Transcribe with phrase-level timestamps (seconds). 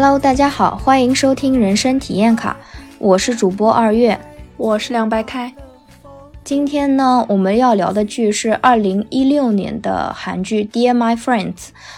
[0.00, 2.56] Hello，大家好，欢迎收听人生体验卡，
[3.00, 4.16] 我是主播二月，
[4.56, 5.52] 我是凉白开。
[6.44, 11.54] 今天呢，我们要聊的剧是二零一六年的韩剧《Dear My Friends》，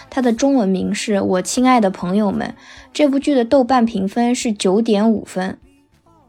[0.09, 2.47] 它的中文名是《我亲爱的朋友们》。
[2.91, 5.59] 这部剧的豆瓣评分是九点五分，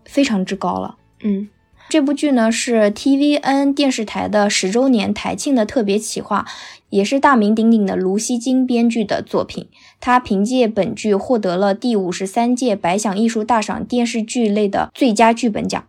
[0.04, 0.96] 非常之高了。
[1.22, 1.48] 嗯，
[1.92, 6.46] 这部剧呢是 TVN 电视台的十周年台庆的特别企划，
[6.88, 9.68] 也是大名鼎鼎的卢锡金编剧的作品。
[10.00, 15.86] 他凭借本剧获得了第五十三届百想艺术大赏电视剧类的最佳剧本奖。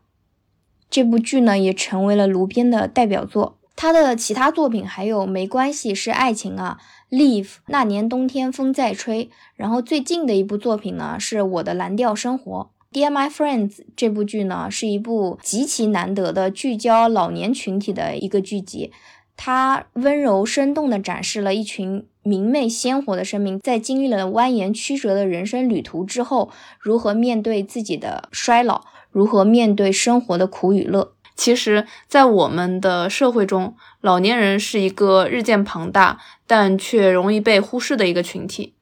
[0.90, 3.58] 这部剧呢也成为了卢编的代表作。
[3.78, 6.80] 他的其他作品还有《没关系是爱情啊》。
[7.18, 12.72] Leave 那年冬天风在吹，然后最近的一部作品呢是我的蓝调生活。
[12.94, 18.92] Dear My Friends 这部剧呢是一部极其难得的聚焦老年群体的一个剧集，
[19.36, 31.14] 它温柔生动地展示了一群明媚鲜活的生命，在经历了蜿蜒曲折的人生旅途之后，如何面对自己的衰老，如何面对生活的苦与乐。
[31.36, 38.76] 其实，在我们的社会中，老年人是一个日渐庞大但却容易被忽视的一个群体。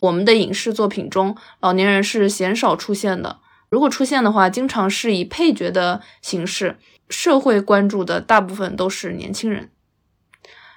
[0.00, 3.40] 我们的影视作品中，老年人是鲜少出现的。
[3.68, 6.76] 如果出现的话，经常是以配角的形式。
[7.08, 9.70] 社会关注的大部分都是年轻人。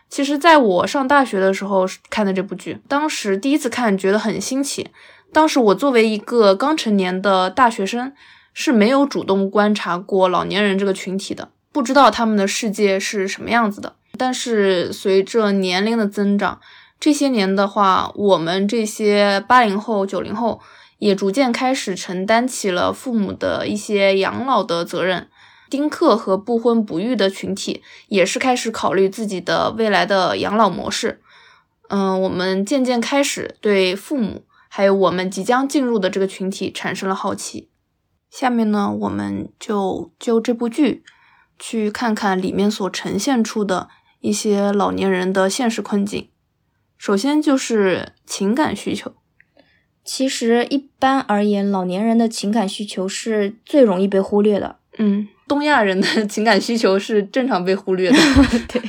[0.09, 4.89] 其实，在我上大学的时候看的这部剧，当时第一次看觉得很新奇。
[5.33, 8.13] 当时我作为一个刚成年的大学生。
[8.53, 13.95] 是没有主动观察过老年人这个群体的，不知道他们的世界是什么样子的。
[14.17, 16.59] 但是随着年龄的增长，
[16.99, 20.59] 这些年的话，我们这些八零后、九零后
[21.01, 25.27] 也逐渐开始承担起了父母的一些养老的责任。
[25.67, 31.19] 丁克和不婚不育的群体也是开始考虑自己的未来的养老模式。
[31.89, 37.69] 嗯，我们渐渐开始对父母还有我们即将进入的这个群体产生了好奇。
[38.29, 41.03] 下面呢，我们就就这部剧
[41.57, 43.89] 去看看里面所呈现出的
[44.19, 46.29] 一些老年人的现实困境。
[46.95, 49.15] 首先就是情感需求。
[50.03, 54.77] 其实一般而言，老年人的情感需求是最容易被忽略的。
[54.97, 58.17] 嗯，东亚人的 情感需求是正常被忽略的。
[58.67, 58.81] 对，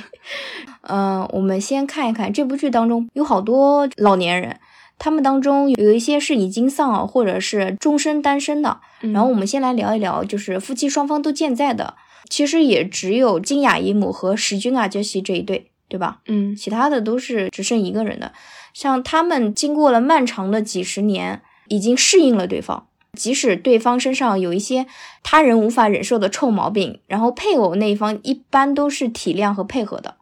[0.83, 4.59] 嗯，我们先看一看这部剧当中有好多老年人。
[4.99, 8.79] 他们当中有一些是已经丧偶，或者是终身单身的。
[9.01, 11.95] 然后我们先来聊一聊，就是夫妻双方都健在的，
[12.29, 16.21] 其实也只有金雅姨母和石君啊杰西这一对，对吧？
[16.27, 18.31] 嗯，其他的都是只剩一个人的。
[18.73, 24.87] 像他们经过了漫长的几十年，已经适应了对方，即使对方身上有一些
[25.23, 30.17] 他人无法忍受的臭毛病，然后配偶那一方一般都是体谅和配合的。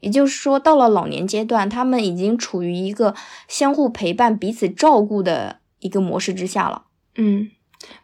[0.00, 3.16] 也就是说，到了老年阶段，他们已经处于一个
[3.48, 6.82] 相互陪伴、彼此照顾的一个模式之下了。
[7.16, 7.50] 嗯，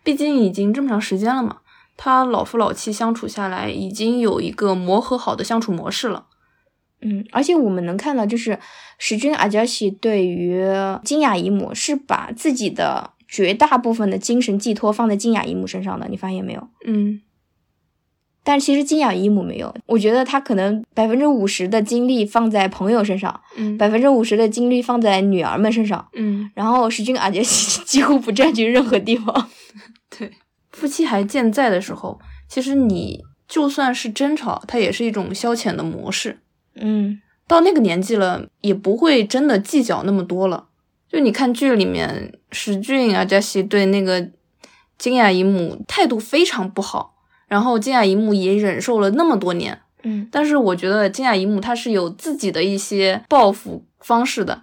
[0.02, 1.58] 毕竟已经这么长时间了嘛，
[1.96, 6.26] 他老夫老妻相处下来，已经有一个磨合好的相处模式了。
[7.00, 8.58] 嗯，而且我们能看到，就是
[8.98, 10.64] 石君阿加西对于
[11.04, 16.68] 金雅姨母是把自己的绝大部分的精神寄托放在金雅姨母身上的，你发现没有？
[16.86, 17.20] 嗯。
[18.46, 29.48] 但其实金雅姨母没有，我觉得她可能百分之五十的精力放在朋友身上，嗯，百分之五十的精力放在女儿们身上，嗯，然后石君阿杰西 几乎不占据任何地方。
[30.18, 30.30] 对，
[30.72, 36.40] 夫妻还健在的时候，其实你就算是争吵，它也是一种消遣的模式。
[36.76, 40.68] 嗯，到那个年纪了，也不会真的计较那么多了。
[41.08, 44.30] 就你看剧里面，石俊阿加西对那个
[44.98, 47.14] 金雅姨母态度非常不好。
[47.46, 54.62] 然后金雅姨母也忍受了那么多年，嗯，但是我觉得金雅姨母她是有自己的一些报复方式的，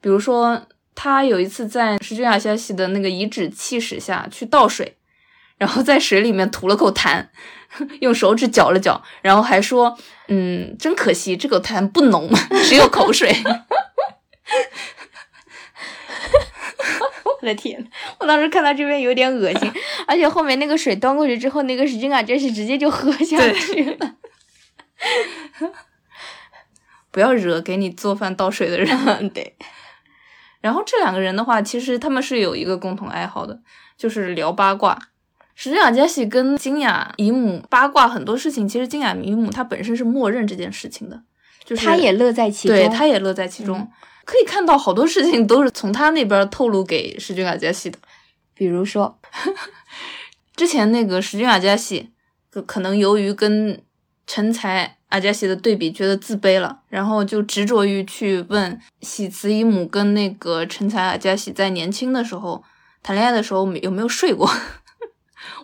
[0.00, 0.60] 比如说
[0.94, 4.96] 她有一次在石君雅消息的那个颐指气使下去倒水，
[5.56, 7.24] 然后在水里面吐了口痰，
[8.00, 9.98] 用手指搅了搅，然后还说，
[10.28, 12.30] 嗯，真可惜这个痰不浓，
[12.68, 13.34] 只有口水。
[17.24, 17.86] 我的天！
[18.18, 19.70] 我当时看到这边有点恶心，
[20.06, 24.14] 而且后面那个水端过去之后，那个石君啊，真是直接就喝下去了。
[27.10, 29.28] 不要惹给你做饭倒水的人。
[29.30, 29.56] 对。
[30.60, 33.60] 然后这两个人的话，其实他们是有一个共同爱好的，
[33.96, 34.98] 就是聊八卦。
[35.58, 41.18] 石君雅加西跟金雅姨母八卦很多事情，其实金雅姨母她本身是默认这件事情的，
[41.64, 43.90] 就是她也乐在其中，对，她也乐在其中。
[44.26, 47.98] 可以看到好多事情都是从她那边透露给石君阿加西的，
[48.52, 49.18] 比如说，
[50.54, 52.10] 之前那个石君阿加西，
[52.66, 53.82] 可能由于跟
[54.26, 62.62] 成才阿加西的对比，觉得自卑了，然后就执着于去问喜慈姨母跟那个成才阿加西在年轻的时候
[63.02, 64.50] 谈恋爱的时候有没有睡过？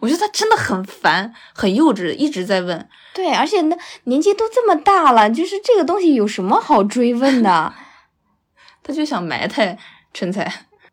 [0.00, 2.88] 我觉得他真的很烦，很幼稚，一直在问。
[3.14, 7.74] 对，而且那年纪都这么大了，就是这个东西有什么好追问的？
[8.82, 9.78] 他就想埋汰
[10.12, 10.50] 陈才。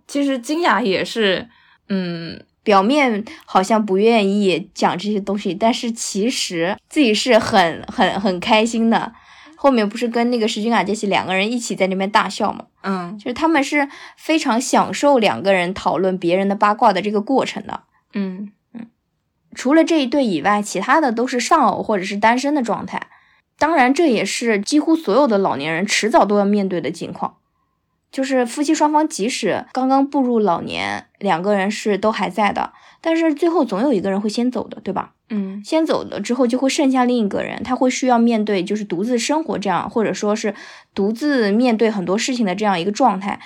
[0.07, 1.47] 其实金雅也是，
[1.87, 9.13] 嗯，表面好像不愿意讲这些东西，但是其实自己是很很很开心的。
[9.55, 12.65] 后面不是跟那个石君雅杰西两个人一起在那边大笑嘛？
[12.81, 17.83] 嗯，就是他们是非常享受两个人讨论别人的八卦的这个过程的。
[18.13, 18.51] 嗯嗯，
[19.55, 23.07] 除了这一对以外，其他的都是丧偶或者是单身的状态。
[23.57, 27.35] 当然，这也是几乎所有的老年人迟早都要面对的境况。
[28.11, 35.11] 就是夫妻双方即使刚刚步入老年，两个人是都还在的，但是最后总有一个人会先走的，对吧？
[35.29, 40.55] 嗯，先走了之后，就会剩下另一个人，他会需要面对就是独自生活这样，或者说是
[40.95, 43.39] 独自面对很多事情的这样一个状态。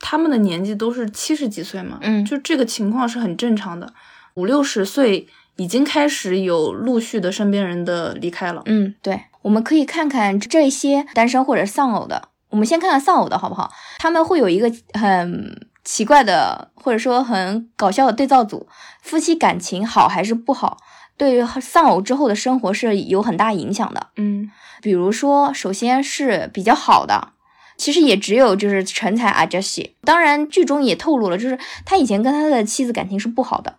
[0.00, 3.92] 他们的年纪都是七十几岁嘛，嗯，就这个情况是很正常的。
[4.34, 5.26] 五六十岁
[5.56, 8.62] 已经开始有陆续的身边人的离开了。
[8.66, 12.28] 嗯，对，我们可以看看这些单身或者丧偶的。
[12.50, 13.72] 我们先看看丧偶的好不好？
[13.98, 18.68] 他们会有一个很奇怪的，或者说很搞笑的对照组，
[19.02, 20.78] 夫妻感情好还是不好？
[21.18, 24.50] 对于丧偶之后的生活是有很大影响的，嗯，
[24.82, 27.30] 比如说，首先是比较好的，
[27.78, 29.96] 其实也只有就是成才阿杰西。
[30.04, 33.76] 当然，剧中也透露了，就是他以前跟他的妻子感情是不好的，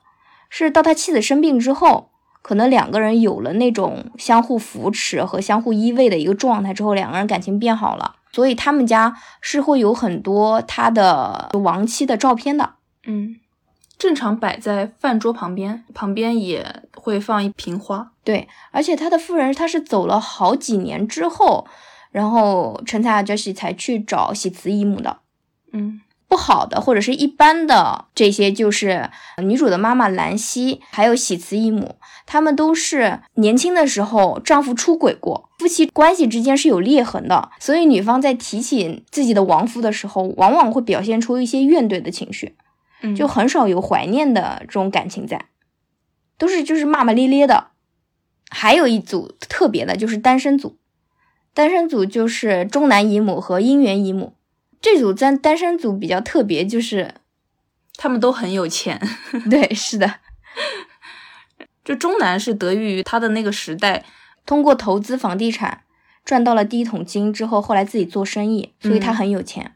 [0.49, 2.11] 是到他妻子生病之后，
[2.41, 13.37] 可能两个人有了那种相互扶持和相互依偎的一个状态之后，两个人感情变好了，所以他们家是会有很多他的亡妻的照片的，嗯。
[13.97, 18.11] 正常摆在饭桌旁边，旁边也会放一瓶花。
[18.23, 21.65] 对，而且他的夫人他是走了好几年之后，
[22.11, 25.17] 然后陈才阿杰西才去找喜慈姨母的。
[25.73, 29.09] 嗯，不好的或者是一般的这些，就是
[29.41, 31.95] 女主的妈妈兰溪，还有喜慈姨母，
[32.25, 42.55] 她们都是年轻的时候丈夫出轨过，夫妻关系之间是有裂痕的，所以女方在提起自己的亡夫的时候，往往会表现出一些怨怼的情绪。
[43.15, 45.45] 就很少有怀念的这种感情在，
[46.35, 47.67] 都是就是骂骂咧咧的。
[48.49, 50.77] 还有一组特别的，就是单身组，
[51.53, 54.33] 单身组就是中南姨母和姻缘姨母。
[54.81, 57.15] 这组单单身组比较特别，就是
[57.95, 59.01] 他们都很有钱。
[59.49, 60.15] 对，是的。
[61.83, 64.03] 就中南是得益于他的那个时代，
[64.45, 65.83] 通过投资房地产
[66.25, 69.75] 赚到了第一桶金之后，后来自己做生意，所以他很有钱。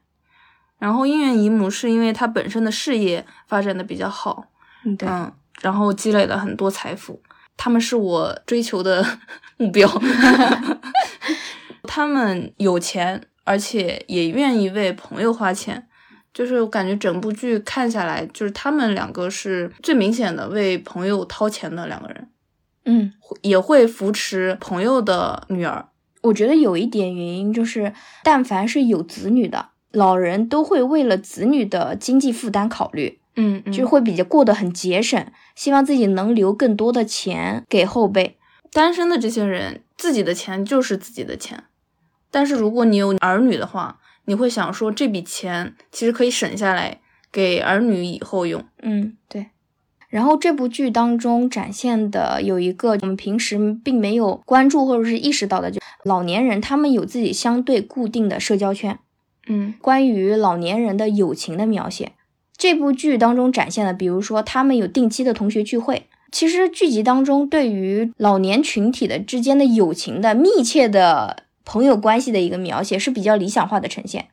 [0.78, 4.48] 然后姻缘姨母是因为他本身的事业发展的比较好，
[4.84, 5.32] 嗯对，嗯，
[5.62, 7.22] 然后积累了很多财富，
[7.56, 9.20] 他们是我追求的
[9.58, 9.88] 目标。
[11.84, 15.88] 他们有钱，而且也愿意为朋友花钱，
[16.34, 22.30] 就是我感觉整部剧看下来，就是他们两个是最明显的为朋友掏钱的两个人，
[22.86, 25.88] 嗯，也会扶持朋友的女儿。
[26.22, 27.94] 我觉得有一点原因就是，
[28.24, 29.70] 但凡是有子女的。
[29.92, 35.22] 老人都会为了子女的经济负担考虑，嗯，嗯就会比较过得很节省，
[35.54, 38.38] 希望自己能留更多的钱给后辈。
[38.72, 41.66] 单身的这些人，自己的钱就是自己的钱，
[42.32, 47.00] 但是如果你有儿女的话，你会想说这笔钱其实可以省下来
[47.32, 48.64] 给儿女以后用。
[48.82, 49.48] 嗯，对。
[50.10, 59.00] 然后这部剧当中展现的有一个我们平时并没有关注或者是意识到的，就老年人他们有自己相对固定的社交圈。
[59.48, 62.12] 嗯，关于老年人的友情的描写，
[62.58, 66.08] 这部剧当中展现的，比如说他们有定期的同学聚会。
[66.32, 74.28] 其实剧集当中对于老年群体的之间的友情的密切的朋友关系的一个描写是比较理想化的呈现。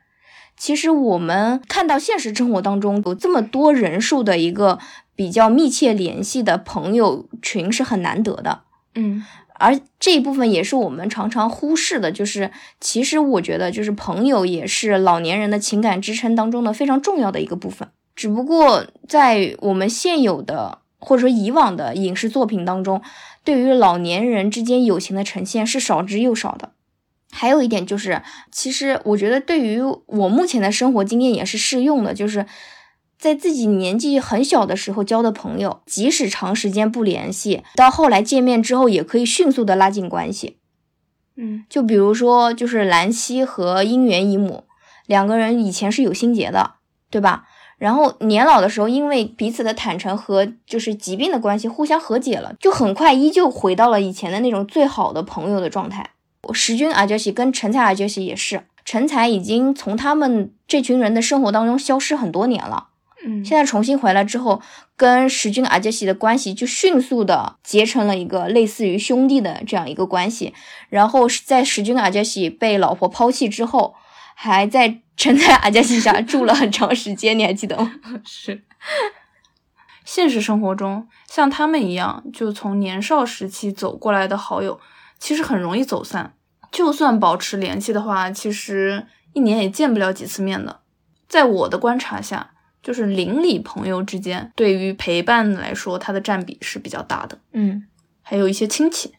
[0.56, 4.80] 其实我们看到现实生活当中有这么多人数的一个
[5.14, 8.62] 比较密切联系的朋友群是很难得的。
[8.96, 9.24] 嗯。
[9.60, 17.88] 而这一部分也是我们常常忽视的，就是其实我觉得，就是朋友也是老年人的情感支撑当中的非常重要的一个部分。
[18.14, 23.02] 只不过在我们现有的或者说以往的影视作品当中，
[23.42, 26.70] 对于老年人之间友情的呈现是少之又少的。
[27.30, 32.46] 还有一点就是，其实我觉得对于我目前的生活经验也是适用的，就是。
[33.20, 40.58] 在自己年纪很小的时候交的朋友，即使长时间不联系，到后来见面之后，也可以迅速的拉近关系。
[41.34, 44.66] 嗯，就比如说，就是兰溪和姻缘姨母
[45.06, 46.74] 两个人以前是有心结的，
[47.10, 47.48] 对吧？
[47.76, 56.10] 然后年老的时候，因为彼此的坦诚和就是疾病的关系，互相和解了，就很快依旧回到了以前的那种最好的朋友的状态。
[56.52, 62.88] 石军阿杰西跟陈才阿杰西也是，陈才已经从他们这群人的生活当中消失很多年了。
[63.24, 64.62] 嗯，现在重新回来之后，
[64.96, 70.54] 跟石军阿杰西的关系就迅速的结成了一个类似于兄弟的这样一个关系。
[70.88, 73.96] 然后在石军阿杰西被老婆抛弃之后，
[74.34, 77.92] 还在陈才阿杰西家住了很长时间，你还记得吗？
[78.24, 78.62] 是。
[80.04, 84.80] 现实生活中，像他们一样就从年少时期走过来的好友，
[85.18, 86.34] 其实很容易走散。
[86.70, 90.80] 就算保持联系的话，其实一年也见不了几次面的。
[91.28, 97.38] 在我的观察下，就是邻里朋友之间对于陪伴来说，它的占比是比较大的。
[97.52, 97.86] 嗯，
[98.22, 99.14] 还有一些亲戚。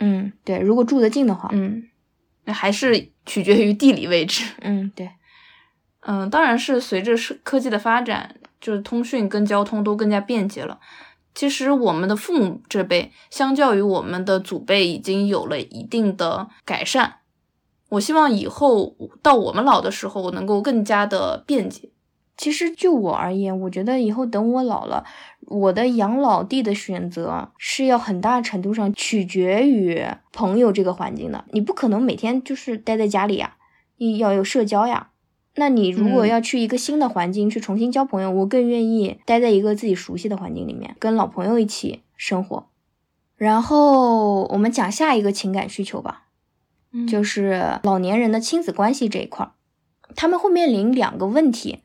[0.00, 1.88] 嗯，对，如果住得近的话，嗯，
[2.44, 4.44] 那还是取决于地理位置。
[4.60, 5.10] 嗯，对，
[6.00, 8.36] 嗯，当然是随着是科技的发展。
[8.60, 10.80] 就是通讯跟交通都更加便捷了。
[11.34, 17.16] 其实我们的父母这辈，相较于我们的祖辈，已经有了一定的改善。
[17.90, 21.90] 我希望以后到我们老的时候，我能够更加的便捷。
[22.36, 25.04] 其实就我而言，我觉得以后等我老了，
[25.42, 31.44] 我的养老地的选择是要很大程度上取决于朋友这个环境的。
[31.52, 33.56] 你不可能每天就是待在家里呀，
[33.98, 35.10] 你要有社交呀。
[35.56, 42.66] 那你如果要去一个新的环境去重新交朋友，我更愿意待在一个自己熟悉的环境里面，跟老朋友一起生活。
[43.36, 46.24] 然后我们讲下一个情感需求吧，
[47.08, 49.52] 就是老年人的亲子关系这一块儿，
[50.16, 51.82] 他们会面临两个问题。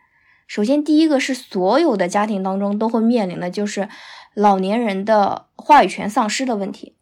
[0.47, 3.87] 首先，第一个是所有的家庭当中都会面临的，就是
[4.33, 6.95] 老年人的话语权丧失的问题。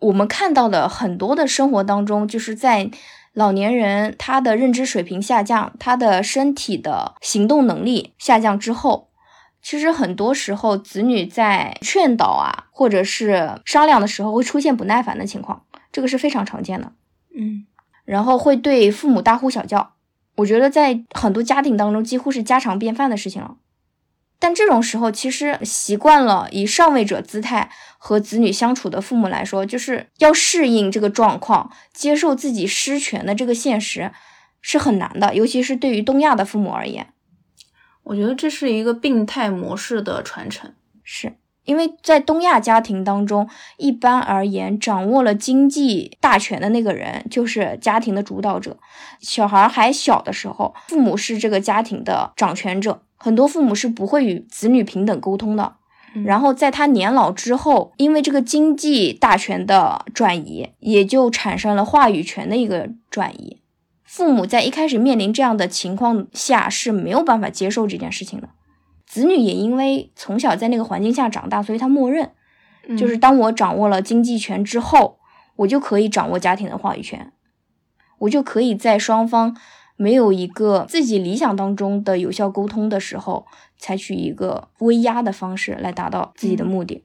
[0.00, 2.90] 我们看到的很多的生活当中，就是在。
[3.32, 9.08] 老年人他的认知水平下降，他的身体的行动能力下降之后，
[9.62, 16.92] 其实很多时候子女在劝导啊，或者是商量的时候会出现不耐烦的情况，这个是非常常见的。
[17.34, 17.64] 嗯，
[18.04, 19.94] 然后会对父母大呼小叫，
[20.36, 23.56] 我觉得在很多家庭当中几乎是家常便饭的事情了。
[24.42, 34.10] 但这种时候，其实习惯了以上位者姿态和子女相处的父母来说，就是要适应这个状况，接受自己失权的这个现实，
[34.60, 35.32] 是很难的。
[35.36, 37.12] 尤其是对于东亚的父母而言，
[38.02, 40.74] 我觉得这是一个病态模式的传承。
[41.04, 41.34] 是
[41.64, 48.76] 因为在东亚家庭当中，一般而言，掌握了经济大权的那个人就是家庭的主导者。
[49.20, 53.02] 小孩还小的时候，父母是这个家庭的掌权者。
[53.22, 55.76] 很多父母是不会与子女平等沟通的，
[56.24, 63.62] 然后在他年老之后，因为这个经济大权的转移，也就产生了话语权的一个转移。
[64.02, 68.48] 父母在一开始面临这样的情况下是没有办法接受这件事情的，
[69.06, 72.32] 子女也因为从小在那个环境下长大，所以他默认，
[72.98, 75.18] 就是当我掌握了经济权之后，
[75.54, 77.32] 我就可以掌握家庭的话语权，
[78.18, 79.56] 我就可以在双方。
[80.02, 83.46] 没有一个自己理想当中的有效沟通的时候，
[83.78, 87.04] 采取一个威压的方式来达到自己的目的。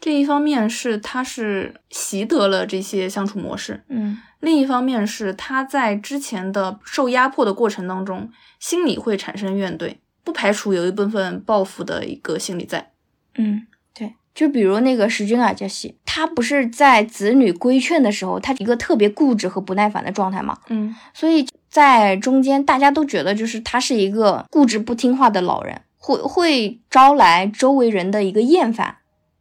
[0.00, 12.92] 这一方面是他是习得了这些相处模式，嗯，另一方面是他在之前的受压迫的过程当中，心里会产生怨怼，不排除有一部分报复的一个心理在。
[13.34, 21.44] 嗯，对，就比如那个石君啊，杰西，他不是在子女规劝的时候，他一个特别固执和不耐烦的状态嘛，嗯，所以。
[21.78, 28.96] 在中间，大家都觉得就是他是一个固执不听话的老人，会会招来周围人的一个厌烦。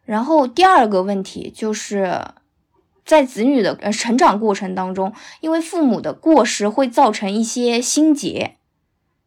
[0.06, 2.24] 然后第二个问题就是，
[3.04, 8.58] 在子女的呃成长过程当中，因为父母的过失会造成一些心结，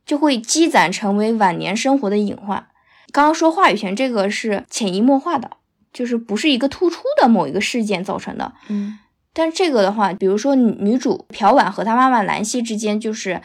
[0.07, 2.69] 就会积攒成为晚年生活的隐患。
[3.11, 5.51] 刚刚说话语权这个是潜移默化的，
[5.93, 9.01] 就是不是一个突出的某一个事件造成的，嗯。
[9.33, 13.41] 但这个的话，比如说女主朴婉和她妈妈兰溪之间，就是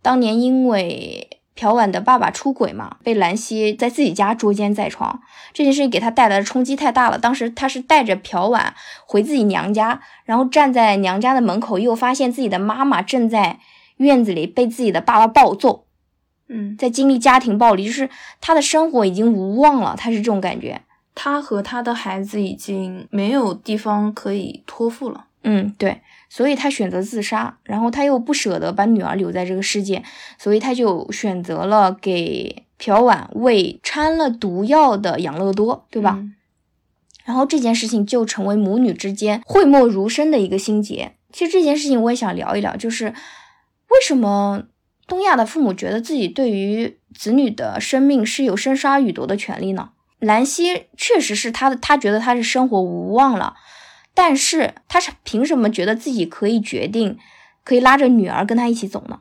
[0.00, 5.20] 当年因为朴婉的爸爸出轨嘛，被兰溪在自己家捉奸在床，
[5.52, 7.18] 这件事情给她带来的冲击太大了。
[7.18, 8.74] 当时她是带着朴婉
[9.06, 13.58] 回自己娘家，然后站在娘家的门口，又发现自己的妈妈正在
[13.98, 15.86] 院子里被自己的爸爸暴揍，
[16.48, 18.08] 嗯，在经历家庭暴力，就是
[18.40, 20.82] 她的生活已经无望了，她是这种感觉。
[21.14, 25.26] 他和他的孩子已经没有地方可以托付了。
[25.42, 30.02] 嗯，对，所以他选择自杀，然后他又不舍得把女儿留在这个世界，
[30.38, 36.18] 所以他就选择了给朴婉喂掺了毒药的养乐多，对吧？
[37.24, 41.12] 然后这件事情就成为母女之间讳莫如深的一个心结。
[41.32, 44.64] 其实这件事情我也想聊一聊，就是为什么
[45.06, 49.90] 东亚的父母觉得自己对于子女的生命是有生杀予夺的权利呢？
[50.24, 53.54] 兰溪确实是他的，他觉得他是生活无望了，
[54.12, 57.18] 但是他是凭什么觉得自己可以决定，
[57.62, 59.20] 可以拉着女儿跟他一起走呢？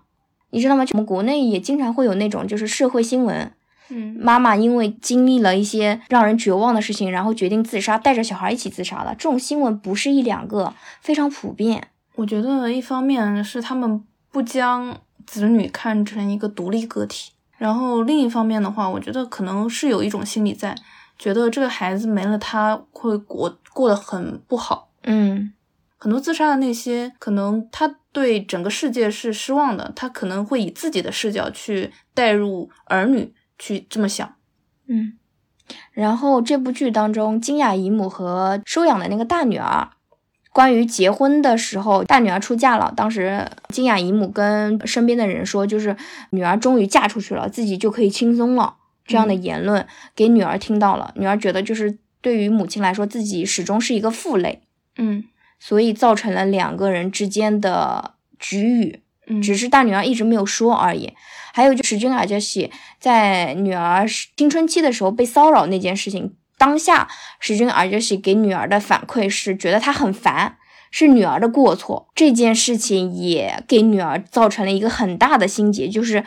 [0.50, 0.86] 你知道吗？
[0.92, 3.52] 我们国内也经常会有那种就是社会新闻，
[3.90, 9.16] 嗯妈妈因为经历了一些让人绝望的事情，然后决定自杀，带着小孩一起自杀了。
[9.16, 11.88] 这种新闻不是一两个，非常普遍。
[12.16, 14.96] 我觉得一方面是他们不将
[15.26, 17.32] 子女看成一个独立个体，
[17.64, 20.76] 然后另一方面的话，我觉得可能是有一种心理在，
[21.18, 24.90] 觉得这个孩子没了他会过过得很不好。
[25.04, 25.54] 嗯
[25.98, 34.36] 很多自杀的那些，可能他对整个世界是失望的，他可能会以自己的视角去带入儿女去这么想。
[34.88, 35.18] 嗯。
[35.94, 39.92] 然后这部剧当中，金雅姨母和收养的那个大女儿，
[40.54, 45.98] 关于结婚的时候，大女儿出嫁了，当时金雅姨母跟身边的人说，就是
[46.30, 48.76] 女儿终于嫁出去了，自己就可以轻松了。
[49.06, 54.62] 这样的言论给女儿听到了，女儿觉得就是对于母亲来说，自己始终是一个负累。
[54.98, 55.26] 嗯
[55.60, 61.14] 所以造成了两个人之间的局语，嗯只是大女儿一直没有说而已。
[61.54, 64.06] 还有就是君尔杰西在女儿
[64.38, 67.10] 青春期的时候被骚扰那件事情，当下
[67.42, 70.56] 史君尔杰西给女儿的反馈是觉得她很烦，
[70.92, 72.08] 是女儿的过错。
[72.16, 76.24] 这件事情也给女儿造成了一个很大的心结，就是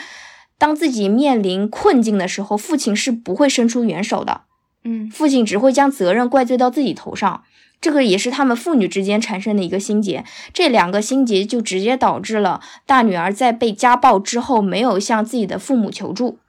[0.58, 4.42] 当自己面临困境的时候，父亲是不会伸出援手的。
[4.84, 7.42] 嗯父亲只会将责任怪罪到自己头上，
[7.80, 10.22] 这个也是他们父女之间产生的一个心结。
[10.52, 16.40] 这两个心结就直接导致了大女儿在被家暴之后没有向自己的父母求助。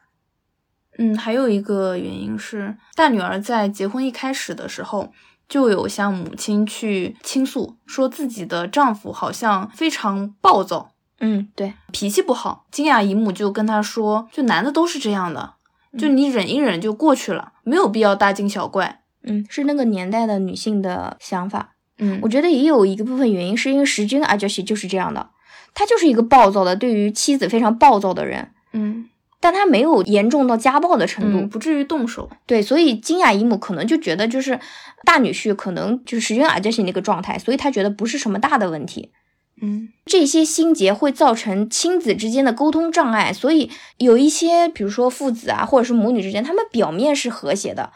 [0.97, 5.11] 嗯，还有一个原因是，大女儿在结婚一开始的时候
[5.47, 12.65] 就有向母亲去倾诉，说自己的丈夫好像非常暴躁，嗯，对，脾气不好。
[12.71, 15.53] 金雅姨母就跟她说，就男的都是这样的，
[15.97, 19.01] 就你忍一忍就过去了，没有必要大惊小怪。
[19.23, 21.73] 嗯，是那个年代的女性的想法。
[21.99, 25.31] 嗯我觉得也有一个部分原因，是因为石君阿娇西就是这样的，
[25.73, 31.39] 他就是一个暴躁的，对于妻子非常暴躁的人，嗯但他没有严重到家暴的程度。
[31.39, 32.29] 嗯，不至于动手。
[32.45, 34.59] 对，所以金雅姨母可能就觉得，就是
[35.05, 39.11] 大女婿可能就是石君阿杰西那个状态，所以他觉得不是什么大的问题。
[39.59, 47.91] 嗯这些心结会造成亲子之间的沟通障碍，所以有一些，比如说父子啊，或者是母女之间，他们表面是和谐的，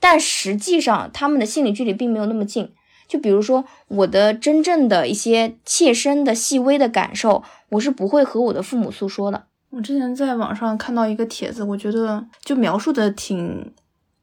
[0.00, 2.72] 但实际上他们的心理距离并没有那么近。
[3.06, 9.47] 就比如说我的真正的一些切身的细微的感受，我是不会和我的父母诉说的。
[9.70, 13.72] 我之前在网上看到一个帖子，我觉得就描述的挺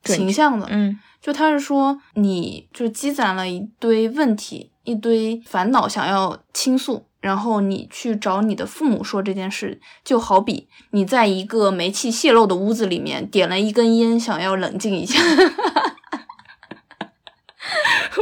[0.03, 0.67] 形象的。
[0.69, 15.19] 嗯就他是说，你就积攒了一堆问题、一堆烦恼，想要倾诉，然后你去找你的父母说这件事，就好比你在一个煤气泄漏的屋子里面点了一根烟，想要冷静一下。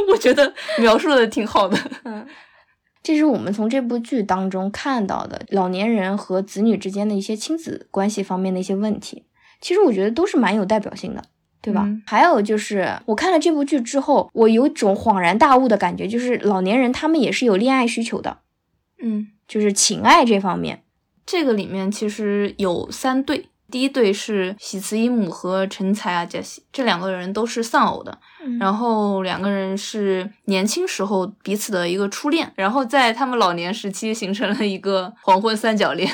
[0.08, 1.76] 我觉得描述的挺好的。
[2.04, 2.26] 嗯，
[3.04, 9.26] 这是我们从这部剧当中看到的老年人和子女之间的一些亲子关系方面的一些问题。
[9.60, 11.22] 其实我觉得都是蛮有代表性的。
[11.60, 11.84] 对吧？
[11.86, 18.40] 嗯还有就是，我看了这部剧之后，我有一种恍然大悟的感觉，就是老年人他们也是有恋爱需求的，
[19.02, 20.82] 嗯，就是情爱这方面。
[21.24, 36.08] 这个里面其实有三对，第一对是喜慈伊姆和陈才啊杰西，这两个人都是丧偶的，嗯然后两个人是年轻时候彼此的一个初恋，然后在他们老年时期形成了一个黄昏三角恋。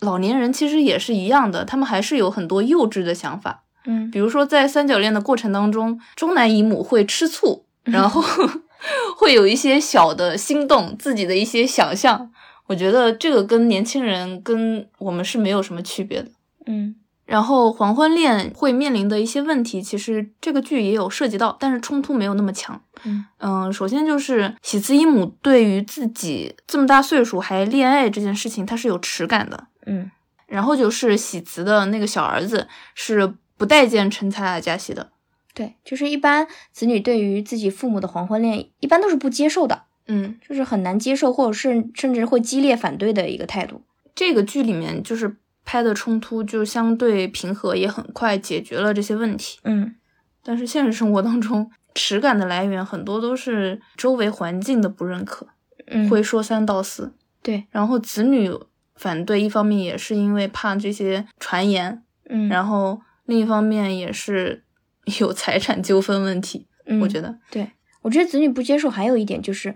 [0.00, 8.24] 老年人其实也是一样的，他们还是有很多幼稚的想法，嗯比如说在三角恋的过程当中，中南姨母会吃醋， 然后
[9.20, 12.32] 会有一些小的心动，自己的一些想象。
[12.68, 16.30] 我觉得这个跟年轻人跟我们是没有什么区别的。
[16.70, 16.94] 嗯
[17.26, 22.82] 然后黄昏恋会面临的一些问题，其实这个剧也有涉及到，但是冲突没有那么强。
[23.04, 29.68] 嗯嗯，首先就是喜慈伊姆对于自己这么大岁数还恋爱这件事情，他是有耻感的。
[29.86, 30.10] 嗯
[30.46, 35.12] 然后就是喜慈的那个小儿子是不待见陈才雅加西的。
[35.54, 43.82] 对，就是一般子女对于自己父母的黄昏恋，一般都是不接受的，嗯，就是很难接受，或者是甚至会激烈反对的一个态度。
[44.12, 45.36] 这个剧里面就是
[45.70, 49.60] 拍的冲突就相对平和，也很快解决了这些问题。
[49.62, 49.94] 嗯
[50.42, 55.46] 但是现实生活当中，耻感的来源很多都是周围环境的不认可，
[55.86, 57.14] 嗯，会说三道四。
[57.40, 58.50] 对，然后子女
[58.96, 64.64] 反对，一方面也是因为怕这些传言，嗯，然后另一方面也是
[65.20, 66.66] 有财产纠纷问题。
[66.86, 67.70] 嗯我觉得，对，
[68.02, 69.72] 我觉得子女不接受还有一点就是，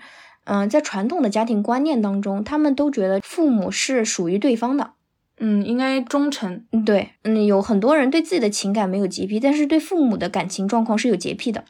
[0.46, 4.94] 嗯、在传统的家庭观念当中，他们都觉得父母是属于对方的。
[5.46, 6.64] 嗯，应该忠诚。
[6.72, 11.62] 嗯，对，嗯，有很多人对自己的情感没有洁癖，但是对父母的感情状况是有洁癖的。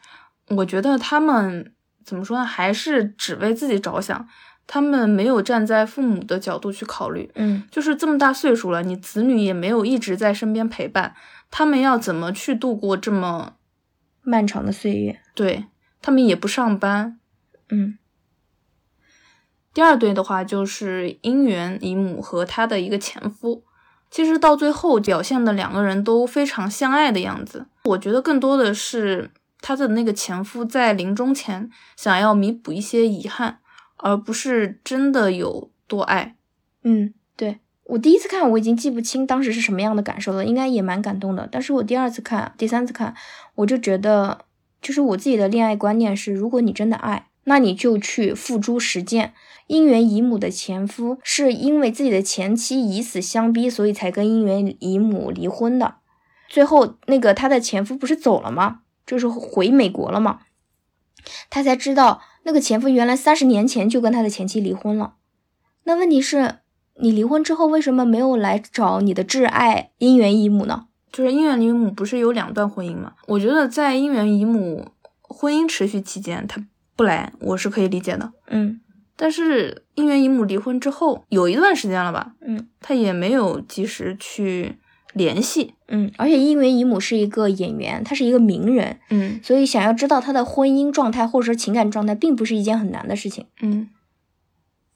[0.47, 1.73] 我觉得他们
[2.05, 4.27] 怎么说呢，还是只为自己着想，
[4.65, 7.29] 他们没有站在父母的角度去考虑。
[7.35, 11.13] 嗯就是这么大岁数了，你子女也没有一直在身边陪伴，
[11.51, 13.55] 他们要怎么去度过这么
[14.21, 15.19] 漫长的岁月？
[15.33, 15.65] 对
[16.01, 17.19] 他们也不上班。
[17.69, 17.97] 嗯，
[19.75, 23.61] 第二对的话就是姻缘姨母和她的一个前夫，
[24.09, 27.65] 其实到最后表现的两个人都非常相爱的样子。
[27.83, 33.59] 我觉得更多的是她的那个前夫在临终前想要弥补一些遗憾，
[33.97, 36.37] 而不是真的有多爱。
[36.83, 41.49] 嗯，对我第一次看我已经记不清当时是什么样的感受了，应该也蛮感动的。
[41.51, 43.13] 但是我第二次看、第三次看，
[43.55, 44.45] 我就觉得，
[44.81, 49.33] 就是我自己的恋爱观念是，如果你真的爱，那你就去付诸实践。
[49.67, 55.95] 姻缘姨母的前夫是因为自己的前妻以死相逼，所以才跟姻缘姨母离婚的。
[56.47, 58.81] 最后那个他的前夫不是走了吗？
[59.07, 60.41] 就是回美国了吗？
[61.49, 65.15] 他才知道那个前夫原来三十年前就跟他的前妻离婚了。
[65.85, 66.59] 那问题是，
[66.99, 70.85] 你离婚之后为什么没有来找你的挚爱姻缘姨母呢？
[71.11, 73.13] 就是姻缘姨母不是有两段婚姻吗？
[73.25, 76.63] 我觉得在姻缘姨母婚姻持续期间，他
[76.95, 78.31] 不来，我是可以理解的。
[78.47, 78.79] 嗯
[79.17, 84.77] 但是因缘姨母离婚之后，有一段时间了吧，嗯他也没有及时去
[85.13, 85.75] 联系。
[85.87, 93.45] 嗯，而且因缘姨母是一个演员，她是一个名人，嗯所以想要知道她的婚姻状态或者说情感状态，并不是一件很难的事情。
[93.61, 93.89] 嗯。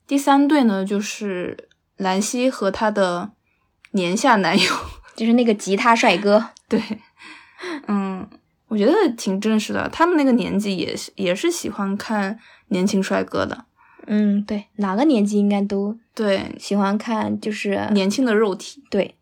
[0.07, 3.31] 第三对呢，就是兰溪和她的
[3.91, 4.65] 年下男友。
[5.15, 6.81] 就是那个吉他帅哥，对，
[7.87, 8.25] 嗯，
[8.69, 9.89] 我觉得挺正式的。
[9.89, 13.65] 他们那个年纪也是也是喜欢看年轻帅哥的。
[14.07, 19.15] 嗯，对，哪个年纪应该都对，喜欢看，就是年轻的肉体对，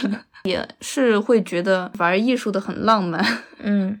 [0.44, 3.24] 也是会觉得玩艺术的很浪漫。
[3.60, 4.00] 嗯，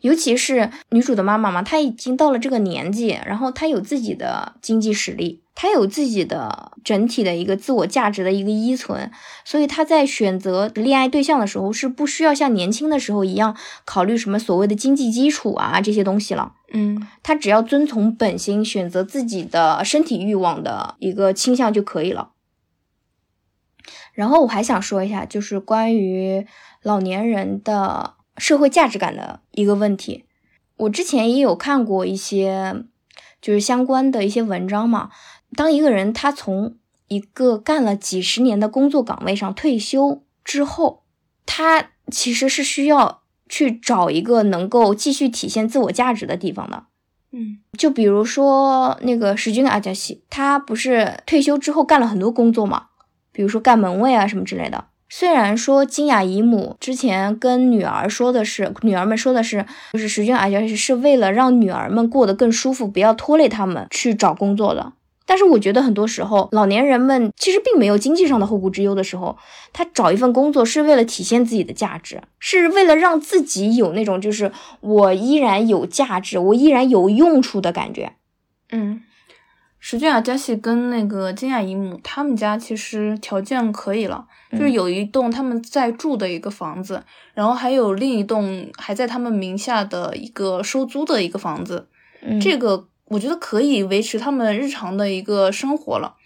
[0.00, 9.10] 尤其是女主的妈妈嘛，她已经到了这个年纪，然后她有自己的经济实力，她有自己的整体的一个自我价值的一个依存，
[9.44, 16.54] 所以他在选择恋爱对象的时候是不需要像年轻的时候一样考虑什么所谓的经济基础啊这些东西了。
[16.72, 22.32] 嗯他只要遵从本心，选择自己的身体欲望的一个倾向就可以了。
[24.14, 26.46] 然后我还想说一下，就是关于
[26.82, 30.24] 老年人的社会价值感的一个问题。
[30.76, 32.84] 我之前也有看过一些
[33.40, 35.10] 就是相关的一些文章嘛。
[35.56, 36.76] 当一个人他从
[37.08, 41.02] 一个干了几十年的工作岗位上退休之后，
[41.44, 46.84] 他其实是需要去找一个能够继续体现自我价值的地方的。
[47.34, 52.86] 嗯就比如说那个石君阿加西，他不是退休之后干了很多工作嘛，
[53.32, 54.86] 比如说干门卫啊什么之类的。
[55.08, 64.94] 虽然说金雅姨母之前跟女儿说的是，女儿们说的是，就是石军阿加西是为了让女儿们过得更舒服，不要拖累他们去找工作的。
[65.26, 69.36] 但是我觉得很多时候，老年人们其实并没有经济上的后顾之忧的时候，
[69.72, 78.12] 他找一份工作是为了体现自己的价值，是为了让自己有那种就是我依然有价值，我依然有用处的感觉。
[78.70, 79.02] 嗯，
[79.78, 87.02] 石俊雅佳琪跟那个金雅姨母他们家其实条件可以了，就是有一栋他们在住的一个房子，
[87.34, 91.88] 然后还有另一栋还在他们名下的一个收租的一个房子，
[92.22, 96.16] 嗯，这个我觉得可以维持他们日常的一个生活了。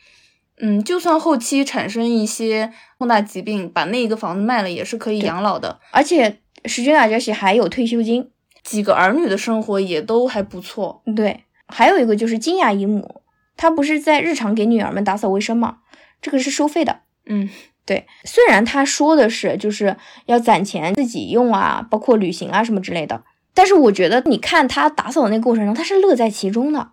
[0.59, 5.81] 嗯，就算后期产生一些重大疾病，把那一个房子卖了，也是可以养老的。
[5.90, 8.31] 而且石君阿加西还有退休金。
[8.64, 11.03] 几个儿女的生活也都还不错。
[11.14, 13.22] 对，还有一个就是金雅姨母，
[13.57, 15.79] 她不是在日常给女儿们打扫卫生嘛，
[16.20, 17.01] 这个是收费的。
[17.27, 17.49] 嗯
[17.87, 23.22] 对，虽然她说的是就是要攒钱自己用啊，包括旅行啊什么之类的，
[23.57, 26.90] 但是我觉得你看他打扫的那个过程中，他是乐在其中的。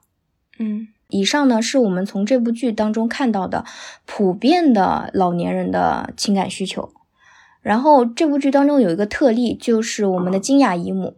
[0.57, 3.65] 嗯以上呢是我们从这部剧当中看到的
[4.05, 6.91] 普遍的老年人的情感需求。
[7.61, 11.15] 然后这部剧当中有一个特例，就是我们的金雅姨母。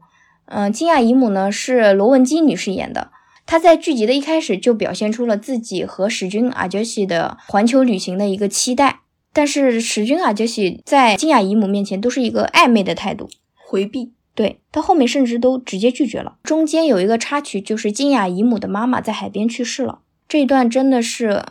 [0.47, 3.11] 嗯、金雅姨母呢是罗文姬女士演的。
[3.45, 13.29] 她在剧集的一开始就表现出了自己和史君阿杰西的环球旅行的一个期待，但是史君阿杰西在金雅姨母面前都是一个暧昧的态度。
[13.53, 14.14] 回避。
[14.35, 16.35] 对，他后面甚至都直接拒绝了。
[16.43, 21.43] 中间有一个插曲，就是金雅姨母的妈妈在海边去世了，这一段真的是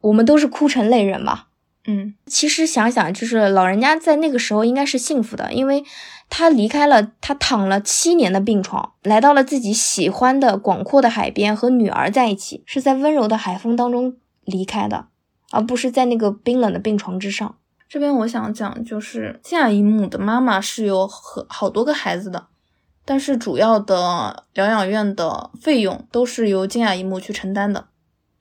[0.00, 1.48] 我们都是哭成泪人吧。
[1.86, 5.84] 嗯其实想想，就是老人家在那个时候应该是幸福的，因为
[6.30, 15.08] 他离开了他躺了七年的病床，来到了自己喜欢的广阔的海边，和女儿在一起，是在温柔的海风当中离开的，
[15.50, 17.56] 而不是在那个冰冷的病床之上。
[17.94, 22.48] 这边我想讲，就是金雅姨母的妈妈是有很好多个孩子的，
[23.04, 27.86] 但是主要的疗养院的费用都是由金雅一木去承担的。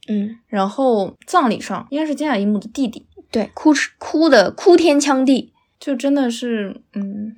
[0.07, 5.53] 嗯，然后葬礼上应该是金雅一木的弟弟，对，哭哭的哭天抢地。
[5.79, 7.37] 就真的是，嗯，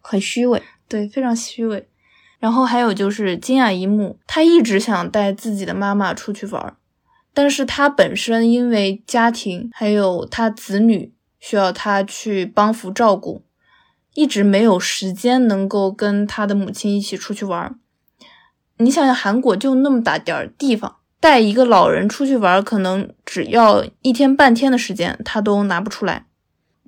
[0.00, 1.88] 很虚伪，对，非常虚伪。
[2.38, 6.76] 然后还有就是金雅一木，他一直想带自己的妈妈出去玩，
[7.34, 13.42] 但是他本身因为家庭还有他子女需要他去帮扶照顾，
[14.14, 17.78] 一直没有时间能够跟他的母亲一起出去玩。
[18.78, 26.26] 你想想，韩国就那么大点儿地方，带一个老人出去玩，可能只要一天半天的时间，他都拿不出来。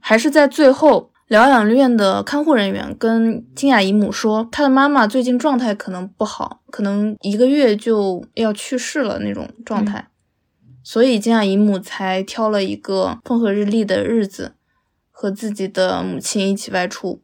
[0.01, 1.11] 还是在最后。
[1.31, 10.09] 疗养院的看护人员跟金雅姨母说，她的妈妈最近状态可能不好，可能一个月就要去世了那种状态，
[10.91, 14.57] 所以金雅姨母才挑了一个风和日丽的日子，
[15.13, 17.23] 和自己的母亲一起外出。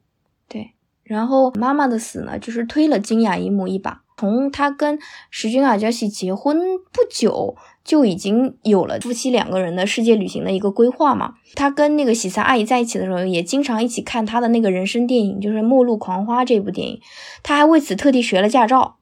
[0.48, 4.02] 对，然后妈妈的死呢，就是推了金雅姨母一把。
[4.18, 4.96] 从她跟
[5.30, 6.56] 石君阿娇西结婚
[6.92, 7.56] 不久。
[7.86, 11.34] 就已经有了夫妻两个人的世界旅行的一个规划嘛。
[11.54, 17.00] 他跟那个喜三阿姨在一起的时候，也经常一起看他的那个人生电影，就是《末路狂花》这部电影。
[17.44, 18.96] 他还为此特地学了驾照。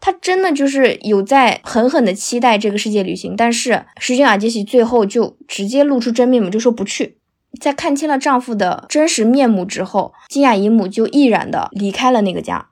[0.00, 3.34] 他真的就是有在狠狠的期待这个世界旅行。
[3.36, 7.18] 但是石君雅杰西最后就直接露出真面目，就说不去。
[7.60, 12.68] 在看清了丈夫的真实面目之后，金雅姨母就毅然的离开了那个家，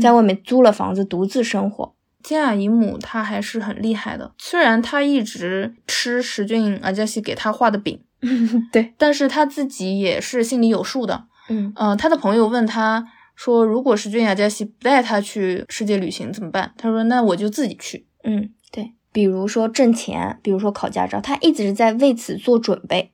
[0.00, 1.94] 在外面租了房子独自生活。
[2.22, 8.00] 金雅姨母她还是很厉害的，虽然她一直吃石俊阿加西给她画的饼，
[8.72, 11.24] 对，但是她自己也是心里有数的。
[11.50, 23.12] 嗯嗯，她的朋友问她说：“如果是俊雅佳琪不带她去世界旅行怎么办？”他说：“那我就自己去。”嗯，对，比如说挣钱，比如说考驾照，她一直在为此做准备。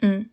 [0.00, 0.30] 嗯，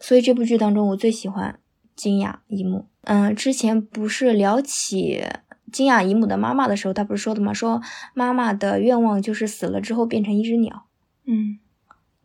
[0.00, 1.58] 所以这部剧当中，我最喜欢
[1.96, 2.86] 金雅姨母。
[3.02, 5.24] 嗯，之前不是聊起。
[5.70, 7.52] 金雅姨母的妈妈的时候，她不是说的吗？
[7.52, 7.82] 说
[8.14, 10.86] 妈妈的愿望就是死了之后变成一只鸟。
[11.26, 11.58] 嗯，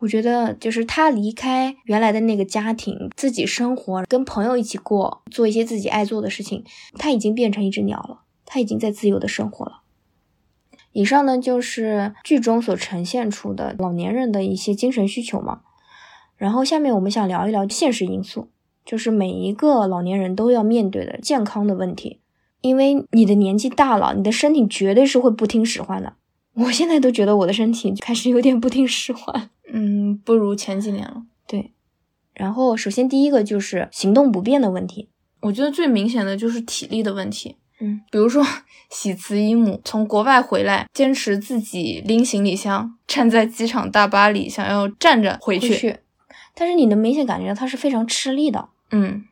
[0.04, 6.66] 我觉得就是他离开原来的那个家庭，自己生活，跟朋友一起过，做一些自己爱做的事情，
[7.00, 9.84] 他已经变成一只鸟了，他已经在自由的生活了。
[10.92, 15.62] 以上呢就是剧中所呈现出的老年人的一些精神需求嘛。
[16.36, 18.50] 然后下面我们想聊一聊现实因素，
[18.84, 22.20] 就是每一个老年人都要面对的健康的问题。
[22.60, 26.16] 因为你的年纪大了，你的身体绝对是会不听使唤的。
[26.56, 31.24] 我现在都觉得我的身体开始有点不听使唤，嗯，不如前几年了。
[31.48, 31.74] 对，
[32.34, 35.10] 然后首先第一个就是行动不便的问题，
[35.42, 37.58] 我觉得最明显的就是体力的问题。
[37.80, 38.46] 嗯，比如说
[38.92, 45.98] 喜慈姨母从国外回来，坚持自己拎行李箱，站在机场大巴里，想要站着回去，
[46.54, 48.70] 但是你能明显感觉到他是非常吃力的。
[48.92, 49.26] 嗯。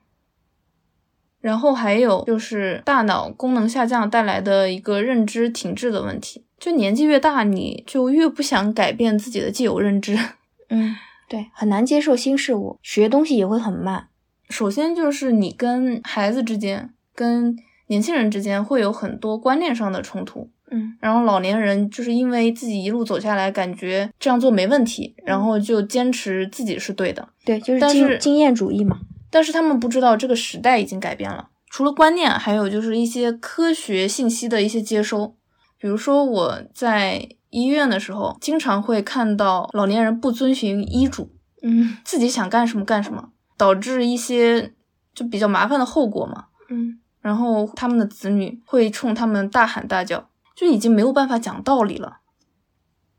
[1.39, 10.15] 然后还有就是大脑功能下降带来的一个认知停滞的问题，就年纪越大，你就越不想改变自己的既有认知。
[10.69, 10.95] 嗯，
[11.27, 14.09] 对，很难接受新事物，学东西也会很慢。
[14.47, 20.49] 首先就是你跟孩子之间、跟年轻人之间会有很多观念上的冲突。
[20.69, 27.27] 嗯，然后老年人就是因为自己一路走下来，感觉这样做没问题，然后就坚持自己是对的。
[27.43, 28.99] 对，就是经经验主义嘛。
[29.31, 35.35] 但是他们不知道这个时代已经改变了，除了观念，还有就是一些科学信息的一些接收。
[35.81, 41.31] 比如说我在医院的时候，经常会看到老年人不遵循医嘱，
[41.63, 44.73] 嗯，自己想干什么干什么，导致一些
[45.15, 52.19] 就比较麻烦的后果嘛，嗯，然后他们的子女会冲他们大喊大叫，就已经没有办法讲道理了，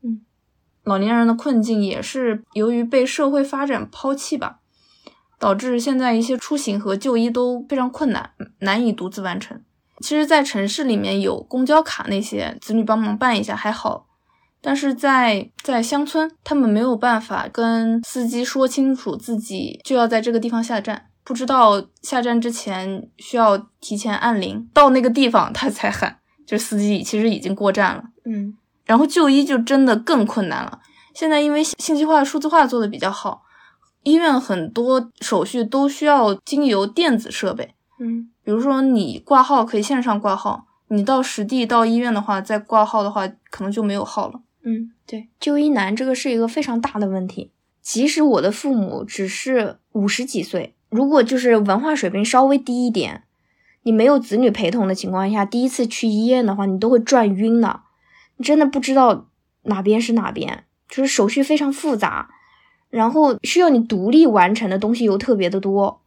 [0.01, 0.21] 嗯，
[0.83, 4.61] 老年人的困境也是由于被社会发展抛弃吧。
[5.39, 9.61] 导致现在一些出行和就医都非常困难，难以独自完成。
[10.03, 14.05] 其实，在城市里面有公交卡那些，子女帮忙办一下还好，
[14.61, 28.03] 但是在在乡村，他们没有办法跟司机说清楚自己就要在这个地方下站，不知道下站之前需要提前按铃，到那个地方他才喊，就司机其实已经过站了。
[28.25, 28.53] 嗯，
[28.85, 30.81] 然后就医就真的更困难了。
[31.13, 33.43] 现在因为信息化、数字化做的比较好。
[34.03, 44.41] 医院很多手续都需要经由电子设备，嗯，比如说你挂号可以线上挂号，你到实地到医院的话，再挂号的话，可能就没有号了。
[44.63, 47.51] 嗯，对，就医难这个是一个非常大的问题。
[47.81, 53.23] 即使我的父母只是五十几岁，如果就是文化水平稍微低一点，
[53.83, 57.81] 你没有子女陪同的情况下，第一次去医院的话，你都会转晕的，
[58.37, 59.27] 你真的不知道
[59.63, 62.29] 哪边是哪边，就是手续非常复杂。
[62.89, 66.02] 然后需要你独立完成的东西又特别的多。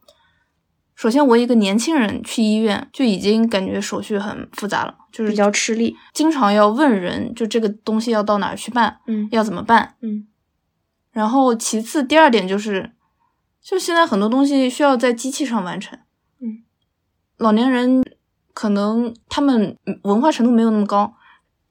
[0.97, 10.27] 首先，我一个年轻人去医院就已经感觉手续很复杂了，就是比较吃力，经常要问人，就这个东西要到哪儿去办，嗯，要怎么办，嗯。
[11.11, 12.93] 然后，其次第二点就是，
[13.61, 15.99] 就现在很多东西需要在机器上完成。
[16.41, 16.63] 嗯，
[17.37, 18.03] 老年人
[18.55, 21.13] 可能他们文化程度没有那么高，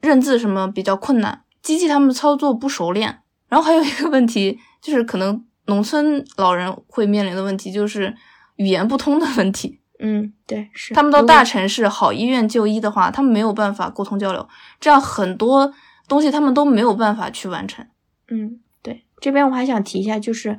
[0.00, 3.22] 认字什么比较困难，机器他们操作不熟练。
[3.48, 8.16] 然后还有一个问题就是，可能农村老人会面临的问题就是
[8.56, 9.80] 语言不通的问题。
[9.98, 15.72] 嗯，对，是他们到大城市好医院就医的话，他们没有办法沟通交流，这样很多
[16.06, 17.86] 东西他们都没有办法去完成。
[18.28, 20.58] 嗯，对，这边我还想提一下，就是。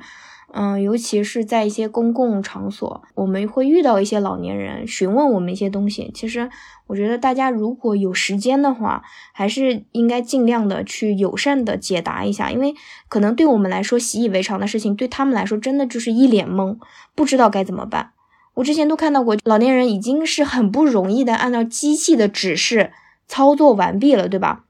[0.50, 6.10] 嗯，尤其是在一些公共场所，我们会遇到一些老年人询问我们一些东西。
[6.14, 6.48] 其实，
[6.86, 12.74] 我觉得大家如果有时间的话，还是应该尽量的去友善的解答一下，因为
[13.08, 16.78] 可能对我们来说习以为常的事情，对他们来说真的就是一脸懵，
[17.14, 18.12] 不知道该怎么办。
[18.54, 22.92] 我之前都看到过，老年人已经是很不容易的按照机器的指示
[23.26, 24.64] 操作完毕了，对吧？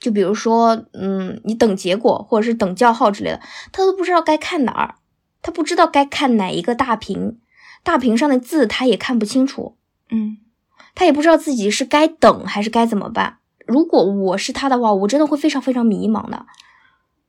[0.00, 4.94] 就比如说，嗯，你等结果或者是等叫号之类的，他都不知道该看哪儿，
[5.42, 7.38] 他不知道该看哪一个大屏，
[7.84, 9.76] 大屏上的字他也看不清楚，
[10.10, 10.38] 嗯，
[10.94, 13.36] 他也不知道自己是该等还是该怎么办。
[13.66, 16.46] 如果我是他的话，我真的会非常非常迷茫的，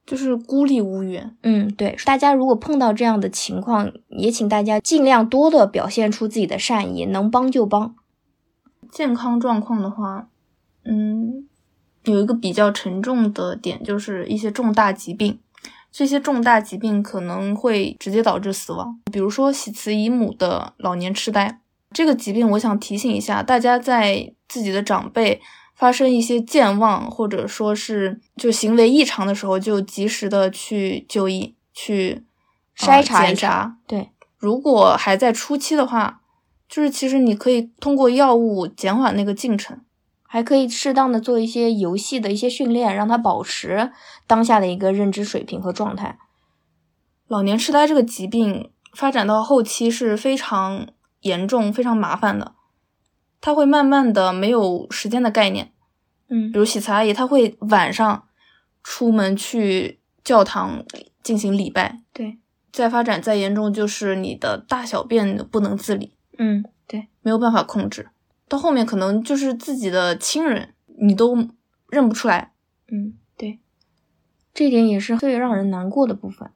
[0.06, 1.36] 就是孤立无援。
[1.44, 7.94] 嗯，对，大家如果碰到这样的情况，也请大家尽量多的表现出自己的善意，能帮就帮。
[8.90, 10.30] 健康状况的话，
[10.86, 11.50] 嗯。
[12.04, 15.40] 有一个比较沉重的点，就是一些重大疾病，
[15.92, 19.00] 这些重大疾病可能会直接导致死亡。
[19.12, 21.60] 比如说喜慈姨母的老年痴呆，
[21.94, 25.40] 这个疾病，我想提醒一下大家，在自己的长辈
[25.76, 32.24] 发生一些健忘或者说是就行为异常的时候，就及时的去就医去
[32.78, 33.78] 筛查检查。
[33.86, 36.22] 对，如果还在初期的话，
[36.68, 39.80] 就是其实你可以通过药物减缓那个进程。
[40.34, 43.92] 还可以适当的做一些游戏的一些训练，让他保持
[44.26, 46.18] 当下的一个认知水平和状态。
[47.28, 50.88] 老年痴呆这个疾病发展到后期是非常
[51.20, 52.54] 严重、非常麻烦的，
[53.42, 55.74] 他会慢慢的没有时间的概念。
[56.30, 58.24] 嗯，比如喜慈阿姨，她会晚上
[58.82, 60.86] 出门去教堂
[61.22, 62.00] 进行礼拜。
[62.14, 62.38] 对，
[62.72, 66.14] 再发展再严重，就是你的大小便不能自理。
[66.38, 68.11] 嗯，对，没有办法控制。
[68.52, 71.48] 到后面可能就是自己的亲人，你都
[71.90, 72.52] 认不出来。
[72.92, 73.62] 嗯，对，
[74.54, 76.50] 这点也是最让人难过的部分。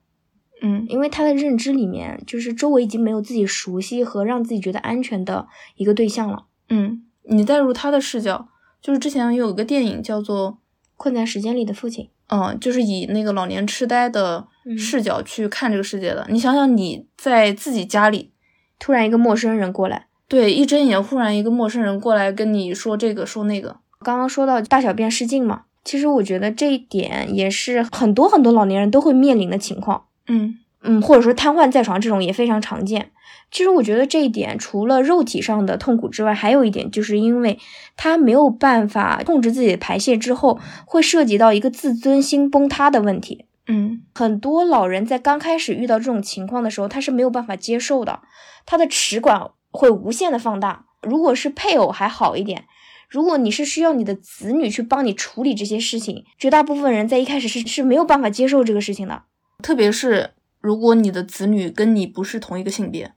[0.62, 6.48] 嗯，因为他的认知里面，就是周围已经没有自己熟悉和让自己觉得安全的一个对象了。
[6.68, 8.50] 嗯，你带入他的视角，
[8.82, 10.52] 就是之前有一个电影叫做
[10.98, 12.04] 《困在时间里的父亲》。
[12.28, 14.46] 嗯，就是以那个老年痴呆的
[14.78, 16.28] 视角去看这个世界的。
[16.30, 18.34] 你想想，你在自己家里，
[18.78, 20.08] 突然一个陌生人过来。
[20.36, 23.78] 对，一睁眼，忽然一个陌生人过来跟你说这个说那个。
[24.00, 30.08] 刚刚说到大小便失禁嘛，其实我觉得这一点也是很多很多老年人都会面临的情况。
[30.28, 33.12] 嗯嗯，或者说瘫痪在床这种也非常常见。
[33.50, 37.58] 其实我觉得这一点除了肉体上的痛苦之外，还有一点就是因为
[37.96, 43.46] 他没有办法控制自己的排泄之后，会涉及到一个自尊心崩塌的问题。
[43.68, 48.20] 嗯，很多老人在刚开始遇到这种情况的时候，他是没有办法接受的，
[48.66, 49.52] 他的齿管。
[49.76, 50.86] 会无限的放大。
[51.02, 52.66] 如果是配偶还好一点，
[53.10, 59.24] 如果你是需要你的子女去帮你处理这些事情，绝大部分人在一开始是是没有办法接受这个事情的。
[59.62, 63.14] 特别是如果你的子女跟你不是同一个性别，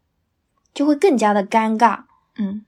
[0.75, 2.05] 就会更加的尴尬。
[2.37, 2.65] 嗯，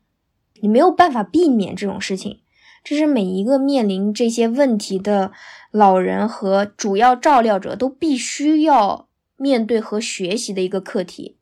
[0.62, 2.40] 你没有办法避免这种事情，
[2.83, 5.33] 这是每一个面临这些问题的
[5.70, 11.37] 老人和主要照料者都必须要面对和学习的一个课题。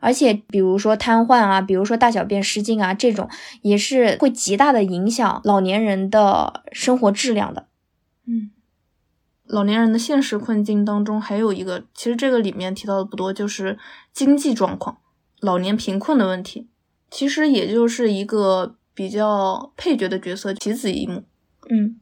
[0.00, 3.28] 而且，比如说瘫痪啊，比如说大小便失禁啊，这种
[3.62, 7.66] 也是会极大的影响老年人的生活质量的。
[8.26, 8.50] 嗯，
[9.44, 13.78] 老年人的现实困境当中还有一个，其实这个里面提到的不多，就是
[14.12, 14.98] 经济状况、
[15.40, 16.68] 老年贫困的问题。
[17.10, 21.24] 其实也就是一个比较配角的角色，棋子一幕。
[21.70, 21.98] 嗯，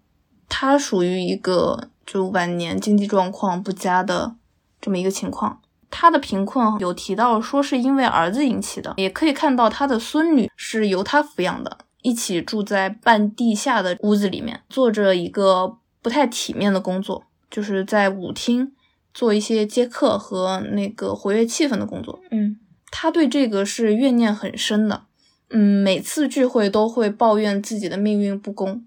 [0.48, 4.36] 他属于一个就晚年经济状况不佳的
[4.80, 5.62] 这么一个情况。
[5.90, 18.72] 他的贫困有提到说是因为儿子引起的，也可以看到他的孙女是由他抚养的，一起住在半地下的屋子里面，做着一个不太体面的工作，就是在舞厅
[19.14, 22.18] 做一些接客和那个活跃气氛的工作。
[22.30, 22.58] 嗯，
[22.90, 25.04] 他对这个是怨念很深的，
[25.50, 28.84] 嗯，每次聚会都会抱怨自己的命运不公，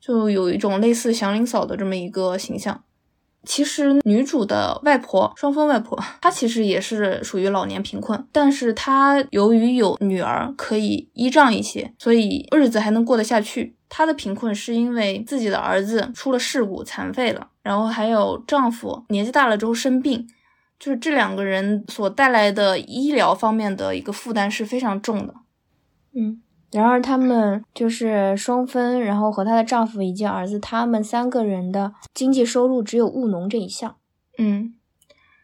[0.00, 2.82] 就有一种类似祥林嫂的这么一个形象。
[3.44, 13.74] 其实女主的外婆，双方外婆，她其实也是属于老年贫困，但是她由于有女儿可以依仗一些，所以日子还能过得下去。
[13.88, 20.26] 她的贫困是因为自己的儿子出了事故残废了，然后还有丈夫年纪大了之后生病，
[20.78, 25.34] 就是这两个人所带来的医疗方面的一个负担是非常重的。
[26.14, 26.40] 嗯，
[26.72, 33.96] 然而他们就是双分，然后和她的丈夫以及儿子，他们三个人的经济收入只有务农这一项。
[34.38, 34.74] 嗯，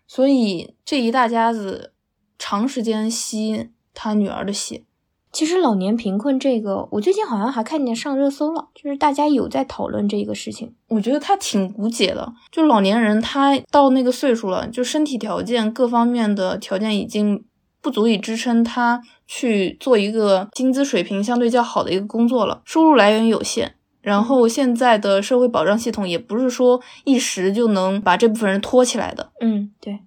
[0.07, 1.93] 所以这一大家子
[2.39, 4.83] 长时间吸他女儿的血。
[5.31, 10.75] 其实老年贫困这个，我最近好像还看见上热搜了，就是大家有在讨论这个事情。
[10.89, 17.45] 我觉得他挺无解的，就老年人他到那个岁数了，就身体条件各方面的条件已经
[17.83, 23.77] 不足以支撑他去做一个薪资水平相对较好的一个工作了，收入来源有限。
[24.01, 29.31] 然后现在的社会保障系统也不是说一时就能把这部分人托起来的。
[29.41, 30.01] 嗯，对。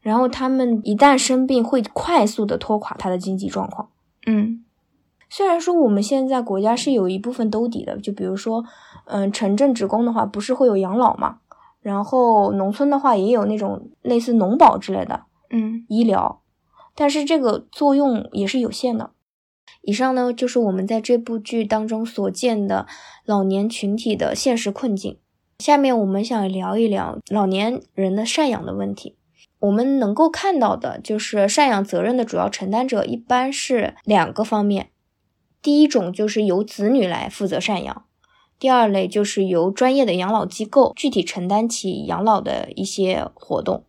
[0.00, 3.88] 然后他们一旦生病，会快速的拖垮他的经济状况。
[4.26, 4.64] 嗯，
[5.30, 8.64] 虽然说我们现在国家是有一部分兜底的，就比如说，
[9.04, 11.38] 嗯，城镇职工的话，不是会有养老嘛？
[11.80, 16.41] 然后农村的话也有那种类似农保之类的，嗯，医疗，
[16.94, 19.10] 但是这个作用也是有限的。
[19.80, 22.86] 以上呢，就是我们在这部剧当中所见的
[23.24, 25.18] 老年群体的现实困境。
[25.58, 29.16] 下面我们想聊一聊老年人的赡养的问题。
[29.60, 34.90] 我们能够看到的就是赡养责任的主要承担者一般是两个方面，
[35.60, 38.04] 第一种就是由子女来负责赡养，
[38.58, 43.84] 第二类就是由专业的养老机构具体承担起养老的一些活动。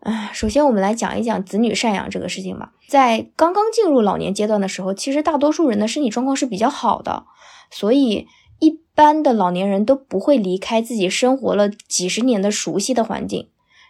[0.00, 2.72] 啊，首先我们来讲一讲子女赡养这个事情吧。
[2.88, 7.24] 在刚刚进入老年阶段的时候，其实大多数人的身体状况是比较好的，
[7.70, 8.26] 所以
[8.58, 13.48] 一般的老年人都不会离开自己生活了几十年的熟悉的环境。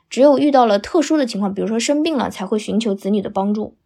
[0.09, 3.77] 只有遇到了特殊的情况，比如说生病了，才会寻求子女的帮助。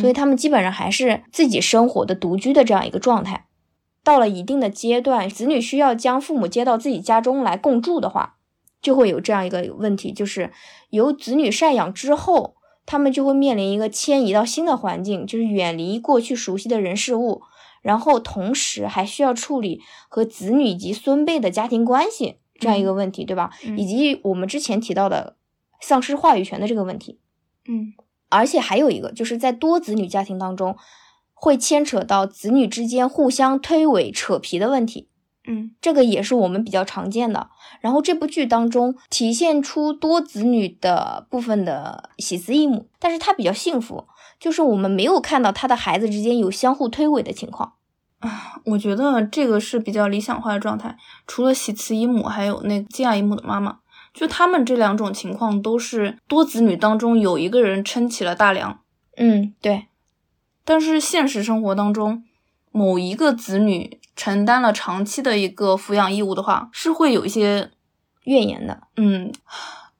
[0.00, 3.46] 所以他们基本上还是自己生活的独居的这样一个状态。
[4.02, 8.37] 到了一定的阶段，子女需要将父母接到自己家中来共住的话，
[8.80, 10.52] 就会有这样一个问题，就是
[10.90, 12.56] 由子女赡养之后，
[12.86, 17.42] 他们就会面临一个迁移到新的环境，就是远离过去熟悉的人事物，
[17.82, 23.50] 然后同时还需要处理和子女以及孙辈的家庭关系这样一个问题，对吧？
[23.76, 25.36] 以及我们之前提到的。
[25.80, 27.20] 丧失话语权的这个问题，
[27.68, 27.94] 嗯，
[28.30, 30.76] 而且还有一个，就是在多子女家庭当中，
[31.34, 35.07] 会牵扯到子女之间互相推诿扯皮的问题，
[35.48, 37.48] 嗯，这个也是我们比较常见的。
[37.80, 44.06] 然后这部剧当中体现出多子女的部分的喜慈异母，但是她比较幸福，
[44.38, 47.72] 就是我们没有看到她的孩子之间有相互推诿的情况。
[48.20, 50.96] 啊， 我觉得这个是比较理想化的状态。
[51.26, 53.78] 除了喜慈姨母，还有那个敬爱姨母的妈妈。
[54.14, 58.80] 就他们这两种情况都是多子女当中有一个人撑起了大梁，
[59.16, 59.86] 嗯，对。
[60.64, 62.24] 但是现实生活当中，
[62.72, 67.70] 某一个子女承担了长期的一个抚养义务的话，是会有一些
[68.24, 69.32] 怨言的，嗯，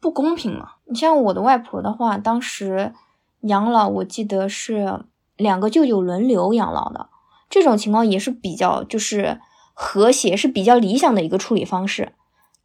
[0.00, 0.72] 不公平嘛。
[0.86, 2.92] 你像我的外婆的话，当时
[3.42, 5.04] 养老，我记得是
[5.36, 7.10] 两个舅舅轮流养老的，
[7.48, 9.40] 这种情况也是比较就是
[9.72, 12.14] 和谐，是比较理想的一个处理方式。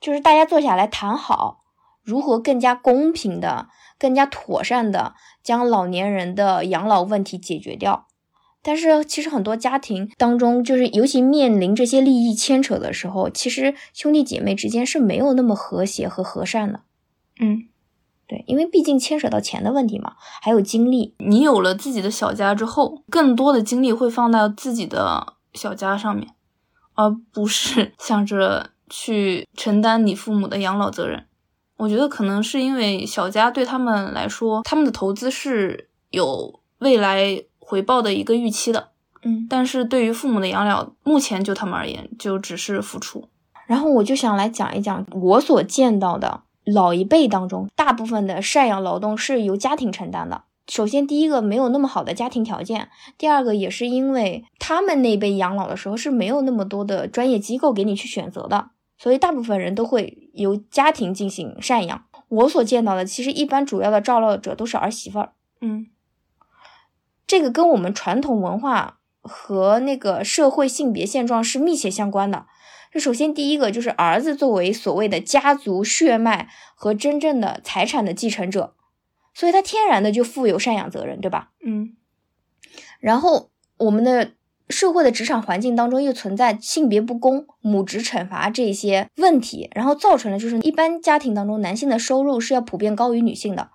[0.02, 1.60] 就是大家坐下来谈好，
[2.02, 3.68] 如何更加公平的、
[4.00, 8.08] 更加妥善的将老年人的养老问题解决掉。
[8.64, 16.80] 但是，其实很多家庭当中，就是尤其面临这些利益牵扯的时候，其实兄弟姐妹之间是没有那么和谐和和善的。
[17.40, 17.68] 嗯，
[18.28, 21.14] 对，因为毕竟牵扯到钱的问题嘛，还有精力。
[21.20, 26.30] 你有了自己的小家之后，更多的精力会放到自己的小家上面，
[26.96, 28.72] 而不是 想着。
[28.90, 31.26] 去承担你父母的养老责任，
[31.78, 38.90] 我觉得可能是因为小家对他们来说，他们的投资是有未来回报的一个预期的，
[39.24, 43.30] 嗯，但是对于父母的养老，目前就他们而言，就只是付出。
[43.66, 50.44] 然后我就想来讲一讲我所见到的老一辈当中，大部分的赡养劳动是由家庭承担的。
[50.68, 52.88] 首先，第一个没有那么好的家庭条件；
[53.18, 58.70] 第二个，也是因为他们那辈养老的时候是没有那么多的专业机构给你去选择的。
[58.98, 62.06] 所以，大部分人都会由家庭进行赡养。
[62.30, 65.34] 我所见到的，其实一般主要的照料者都是儿媳妇儿。
[65.60, 65.88] 嗯，
[67.34, 72.46] 这个跟我们传统文化和那个社会性别现状是密切相关的。
[72.92, 78.76] 这首先第一个就是儿子作为所谓的家族血脉和真正的财产的继承者，
[79.34, 81.50] 所以他天然的就负有赡养责任，对吧？
[81.66, 81.96] 嗯。
[83.00, 84.34] 然后我们的。
[84.70, 93.70] 社会的职场环境当中又存在性别不公、母职惩罚这些问题，然后造成了就是一般家庭当中男性的收入是要普遍高于女性的，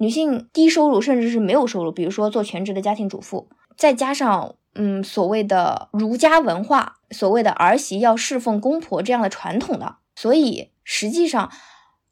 [0.00, 11.52] 女性低收入甚至是没有收入，比如说做全职的家庭主妇，再加上嗯所谓的儒家文化，所谓的儿媳要侍奉公婆这样的传统的，所以实际上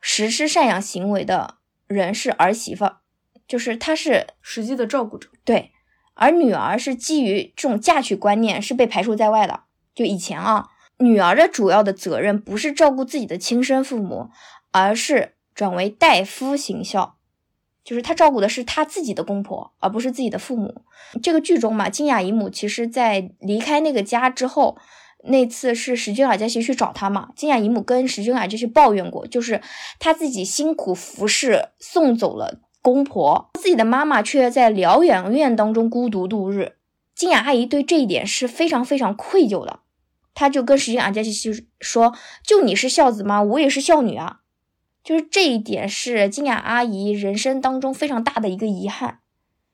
[0.03, 1.55] 实施赡养行为的
[1.87, 2.91] 人是儿媳妇，
[3.47, 5.31] 就是她是实际的照顾者。
[5.43, 5.73] 对，
[6.13, 9.61] 而女儿是基于这种嫁娶观念是被排除在外的。
[9.95, 10.69] 就以前啊，
[10.99, 14.29] 女儿的主要的责任不是照顾自己的亲生父母，
[14.73, 17.17] 而是转为代夫行孝，
[17.89, 20.83] 就是她照顾的是她自己的公婆，而不是自己的父母。
[21.23, 24.77] 这个剧中嘛，金雅姨母其实在离开那个家之后。
[25.25, 27.31] 那次是石俊尔加西去找他嘛？
[27.35, 29.61] 金雅姨母跟石俊尔加西抱怨过，就是
[29.99, 36.77] 他自己辛苦服侍，送走了公婆，自己的妈妈却在疗养院当中孤独度日。
[37.17, 39.81] 金雅阿姨对这一点是非常非常愧疚的，
[40.35, 42.15] 她就跟石君尔加西说
[42.47, 43.43] ：“就你是孝子吗？
[43.43, 44.39] 我也是孝女啊。”
[45.09, 49.21] 就是这一点是金雅阿姨人生当中非常大的一个遗憾。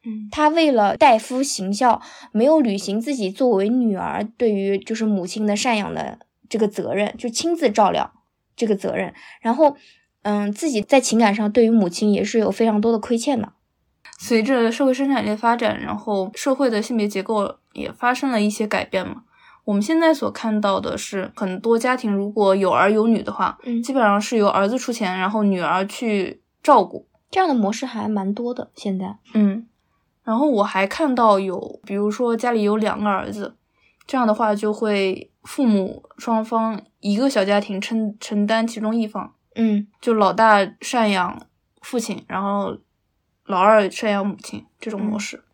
[0.05, 8.13] 嗯，她为了代夫行孝，没有履行自己作为女儿对于就是母亲的赡养的这个责任，就亲自照料
[8.55, 9.13] 这个责任。
[9.41, 9.77] 然后，
[10.23, 13.55] 嗯，自己在情感上对于母亲也是有非常多的亏欠的。
[14.21, 19.24] 随着社会生产力发展，然后社会的性别结构也发生了一些改变嘛。
[19.65, 28.71] 我们现在所看到的是，很多家庭如果有儿有女的话，嗯，基本上是由儿子出钱，然后女儿去照顾，这样的模式还蛮多的。
[28.75, 29.67] 现在，嗯。
[30.23, 33.57] 然后我还看到有，比如说家里有两个儿子，
[34.07, 41.47] 这样的话就会父母双方一个小家庭承承担其中一方，嗯，就老大赡养
[41.83, 42.79] 父亲，然后
[43.45, 45.37] 老二赡养母亲这种模式。
[45.37, 45.45] 对，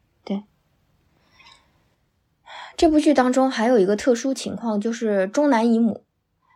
[2.80, 6.02] 这部剧当中还有一个特殊情况，就是中南姨母，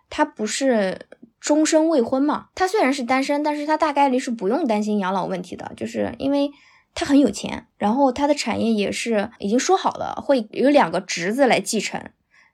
[0.09, 1.07] 她不是
[1.39, 2.47] 终身未婚嘛？
[2.55, 6.51] 她虽然是单身，但是她大概率是不用担心养老问题的，就是因为。
[6.97, 12.01] 他很有钱，然后他的产业也是已经说好了，会有两个侄子来继承，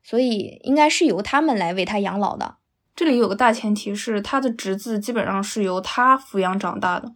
[0.02, 2.56] 所以应该是由他们来为他养老的。
[2.96, 7.12] 这里有个大前提是，他的侄子基本上是由他抚养长大的，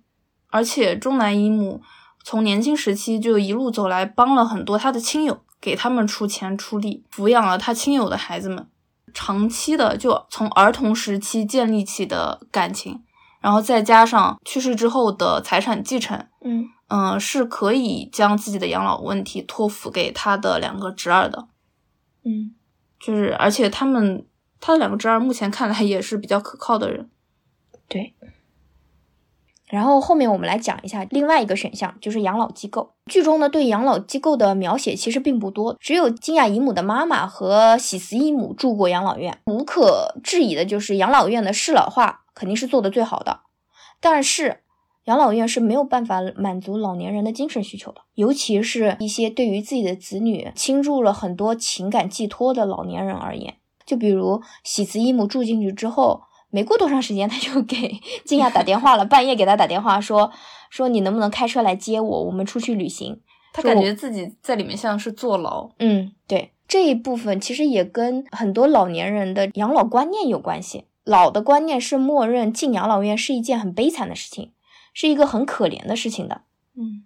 [0.50, 1.80] 而且中南姨母
[2.22, 8.68] 从年轻时期就一路走来，帮了很多他的亲友，给他们出钱出力，抚养了他亲友的孩子们，
[9.14, 13.02] 长期的就从儿童时期建立起的感情，
[13.40, 16.68] 然后再加上去世之后的财产继承，嗯。
[16.88, 21.48] 嗯，是可以将自己的养老问题托付给他的两个侄儿的，
[22.24, 22.54] 嗯，
[23.00, 24.26] 就是而且他们
[24.60, 27.10] 他的两个侄儿目前看来也是比较可靠的人，
[27.88, 28.14] 对。
[29.74, 32.92] 然后后面我们来讲一下另外一个选项，就是养老机构。
[33.06, 39.36] 剧中呢对养老机构的描写其实并不多，只有金雅姨母的妈妈和喜慈姨母住过养老院。
[39.46, 43.40] 无可置疑的就是养老院的适老化肯定是做的最好的，
[44.00, 44.60] 但是。
[45.04, 53.56] 养老院是没有办法满足老年人的精神需求的，尤其是一些对于自己的子女倾注了很多情感寄托的老年人而言。
[53.84, 56.22] 就比如喜慈姨母住进去之后，
[56.54, 60.30] 没过多长时间，他就给 静雅打电话了，半夜给他打电话说
[60.70, 63.20] 说你能不能开车来接我，我们出去旅行。
[63.52, 65.70] 他感觉自己在里面像是坐牢。
[65.80, 70.84] 嗯，对，这一部分其实也跟很多老年人的养老观念有关系。
[71.02, 74.52] 老的观念是默认进养老院是一件很悲惨的事情。
[74.96, 76.42] 是一个很可怜的事情的，
[76.76, 77.02] 嗯，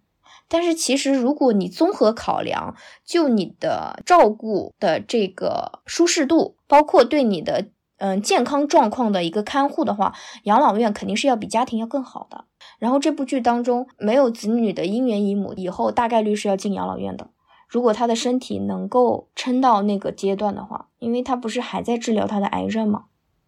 [0.47, 7.69] 但是其实如果你综合考量，就你的照顾的这个舒适度，包括对你的
[7.99, 12.45] 嗯健康状况的一个看护的话，养老院肯定是要比家庭要更好的。
[12.79, 17.29] 然后这部剧当中没有子女的姻缘姨母，以后大概率是要进养老院的。
[17.69, 23.05] 如果他的身体能够撑到那个阶段的话，因为他不是还在治疗他的癌症吗？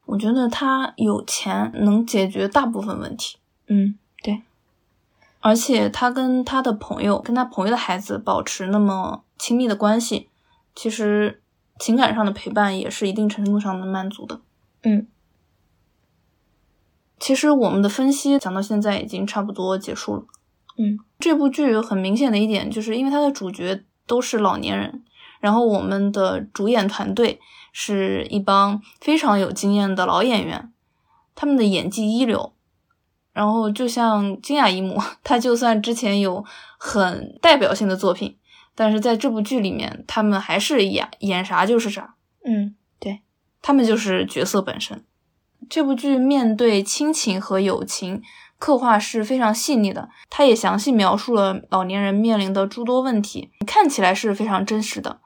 [0.07, 3.39] 我觉得他有钱能解决大部分问题，
[3.69, 3.97] 嗯。
[4.23, 4.43] 对，
[5.41, 10.29] 而且他跟他的朋友，跟他朋友的孩子保持那么亲密的关系，
[10.75, 11.41] 其实
[11.81, 14.41] 情感上的陪伴也是一定程度上能满足的。
[14.85, 15.09] 嗯，
[17.19, 20.23] 其实我们的分析讲到现在已经差不多结束了。
[20.79, 25.03] 嗯，这部剧很明显的一点就是因为它的主角都是老年人，
[25.41, 27.41] 然后我们的主演团队
[27.73, 30.73] 是一帮非常有经验的老演员，
[31.35, 32.53] 他们的演技一流。
[33.33, 36.45] 然后就像金雅一母， 她就算之前有
[36.77, 38.37] 很代表性的作品，
[38.81, 42.15] 但是在这部剧里面，他们还是演演啥就是啥。
[42.47, 43.21] 嗯，对，
[43.61, 45.05] 他们就是角色本身。
[45.69, 48.23] 这部剧面对亲情和友情
[48.59, 55.21] 刻画是非常细腻的，它也详细描述了老年人面临的诸多问题，看起来是非常真实的。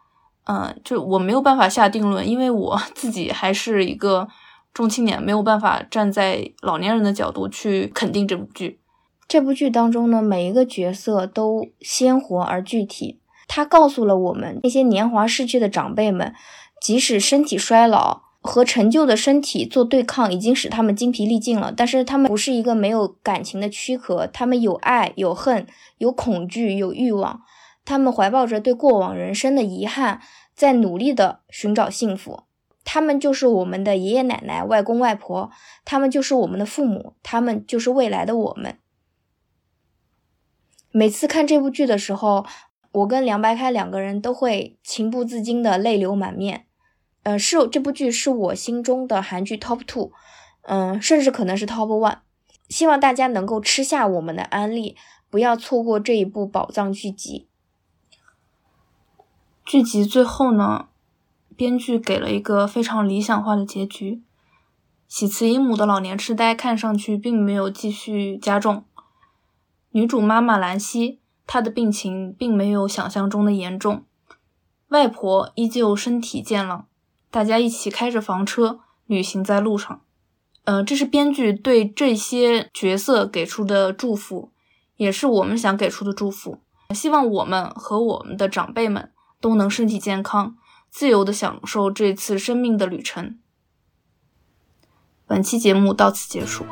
[0.46, 4.26] 嗯，就我没有办法下定论，因为我自己还是一个。
[4.72, 8.80] 中青年没有办法站在老年人的角度去肯定这部剧。
[9.28, 13.20] 这部剧当中呢，每一个角色都鲜活而具体。
[13.46, 16.34] 它告诉了我们那些年华逝去的长辈们，
[16.80, 21.72] 即使身体衰老，和陈旧的身体做对抗，已经使他们精疲力尽了。
[21.74, 25.66] 但是他们不是一个没有感情的躯壳，他们有爱，有恨，
[25.98, 27.42] 有恐惧，有欲望。
[27.84, 30.20] 他们怀抱着对过往人生的遗憾，
[30.54, 32.44] 在努力的寻找幸福。
[32.82, 35.50] 他们就是我们的爷爷奶奶、外公外婆，
[35.84, 38.78] 他们就是我们的父母，他们就是未来的我们。
[40.90, 42.44] 每次看这部剧的时候，
[42.94, 46.66] 我跟梁白开两个人都会情不自禁的泪流满面。
[47.24, 50.12] 呃，是这部剧是我心中的韩剧 top two，
[50.62, 52.18] 嗯，甚至可能是 top one。
[52.68, 54.96] 希望大家能够吃下我们的安利，
[55.28, 57.48] 不要错过这一部宝藏剧集。
[59.64, 60.88] 剧集最后呢，
[61.56, 64.22] 编剧给了一个非常理想化的结局。
[65.08, 68.84] 喜慈姨母的老年痴呆看上去并没有继续加重。
[69.90, 74.04] 女主妈妈兰溪，她的病情并没有想象中的严重，
[74.88, 76.86] 外婆依旧身体健朗，
[77.30, 80.00] 大家一起开着房车旅行在路上。
[80.64, 84.50] 呃，这是编剧对这些角色给出的祝福，
[84.96, 86.60] 也是我们想给出的祝福。
[86.94, 90.56] 希望我们和我们的长辈们都能身体健康，
[90.90, 93.38] 自由的享受这次生命的旅程。
[95.26, 96.64] 本期节目到此结束，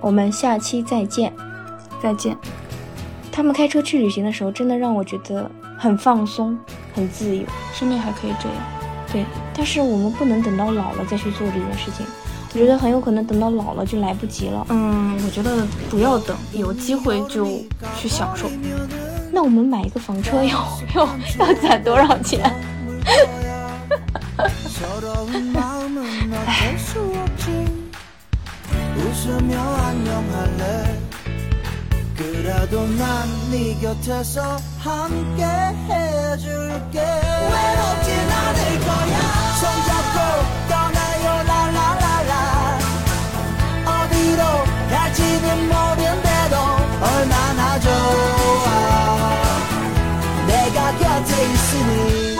[0.00, 1.32] 我们下期再见。
[2.00, 2.61] 再见。
[3.32, 6.56] 他们开车去旅行的时候，真的让我觉得很放松、
[6.94, 8.58] 很自由，生命还可以这样。
[9.10, 9.24] 对，
[9.54, 12.06] 但是我们不能等到老了再去做这件事情。
[12.54, 14.66] 我觉得很有可能等到老了就来不及了。
[14.68, 17.46] 嗯，我觉得不要等，有机会就
[17.96, 18.50] 去享受。
[19.32, 21.08] 那我们买一个房车要 要
[21.38, 22.40] 要攒多少钱？
[30.58, 30.94] 哎。
[32.16, 37.00] 그래도 난 네 곁에서 함께 해줄게.
[37.00, 39.18] 외롭진 않을 거야.
[39.60, 40.16] 손잡고
[40.68, 42.78] 떠나요 라라라라.
[43.86, 44.42] 어디로
[44.90, 46.56] 갈지는 모른대도
[47.02, 48.66] 얼마나 좋아.
[50.46, 52.31] 내가 곁에 있으니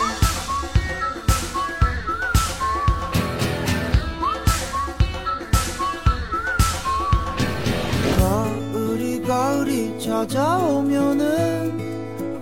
[10.28, 11.78] 찾아오면은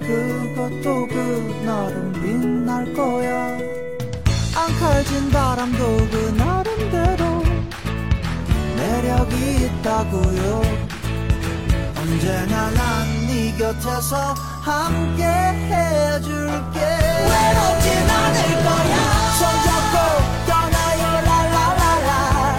[0.00, 3.56] 그것도 그 나름 빛날 거야.
[4.54, 5.78] 앙칼진 바람도
[6.10, 7.42] 그 나름대로
[8.76, 10.62] 매력이 있다고요.
[11.98, 16.80] 언제나 난 네 곁에서 함께 해줄게.
[16.80, 18.96] 외롭진 않을 거야.
[19.40, 19.96] 손잡고
[20.46, 22.56] 떠나요 라라라라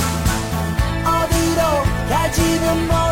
[1.05, 1.61] 어디로
[2.09, 3.10] 갈지는 몰라.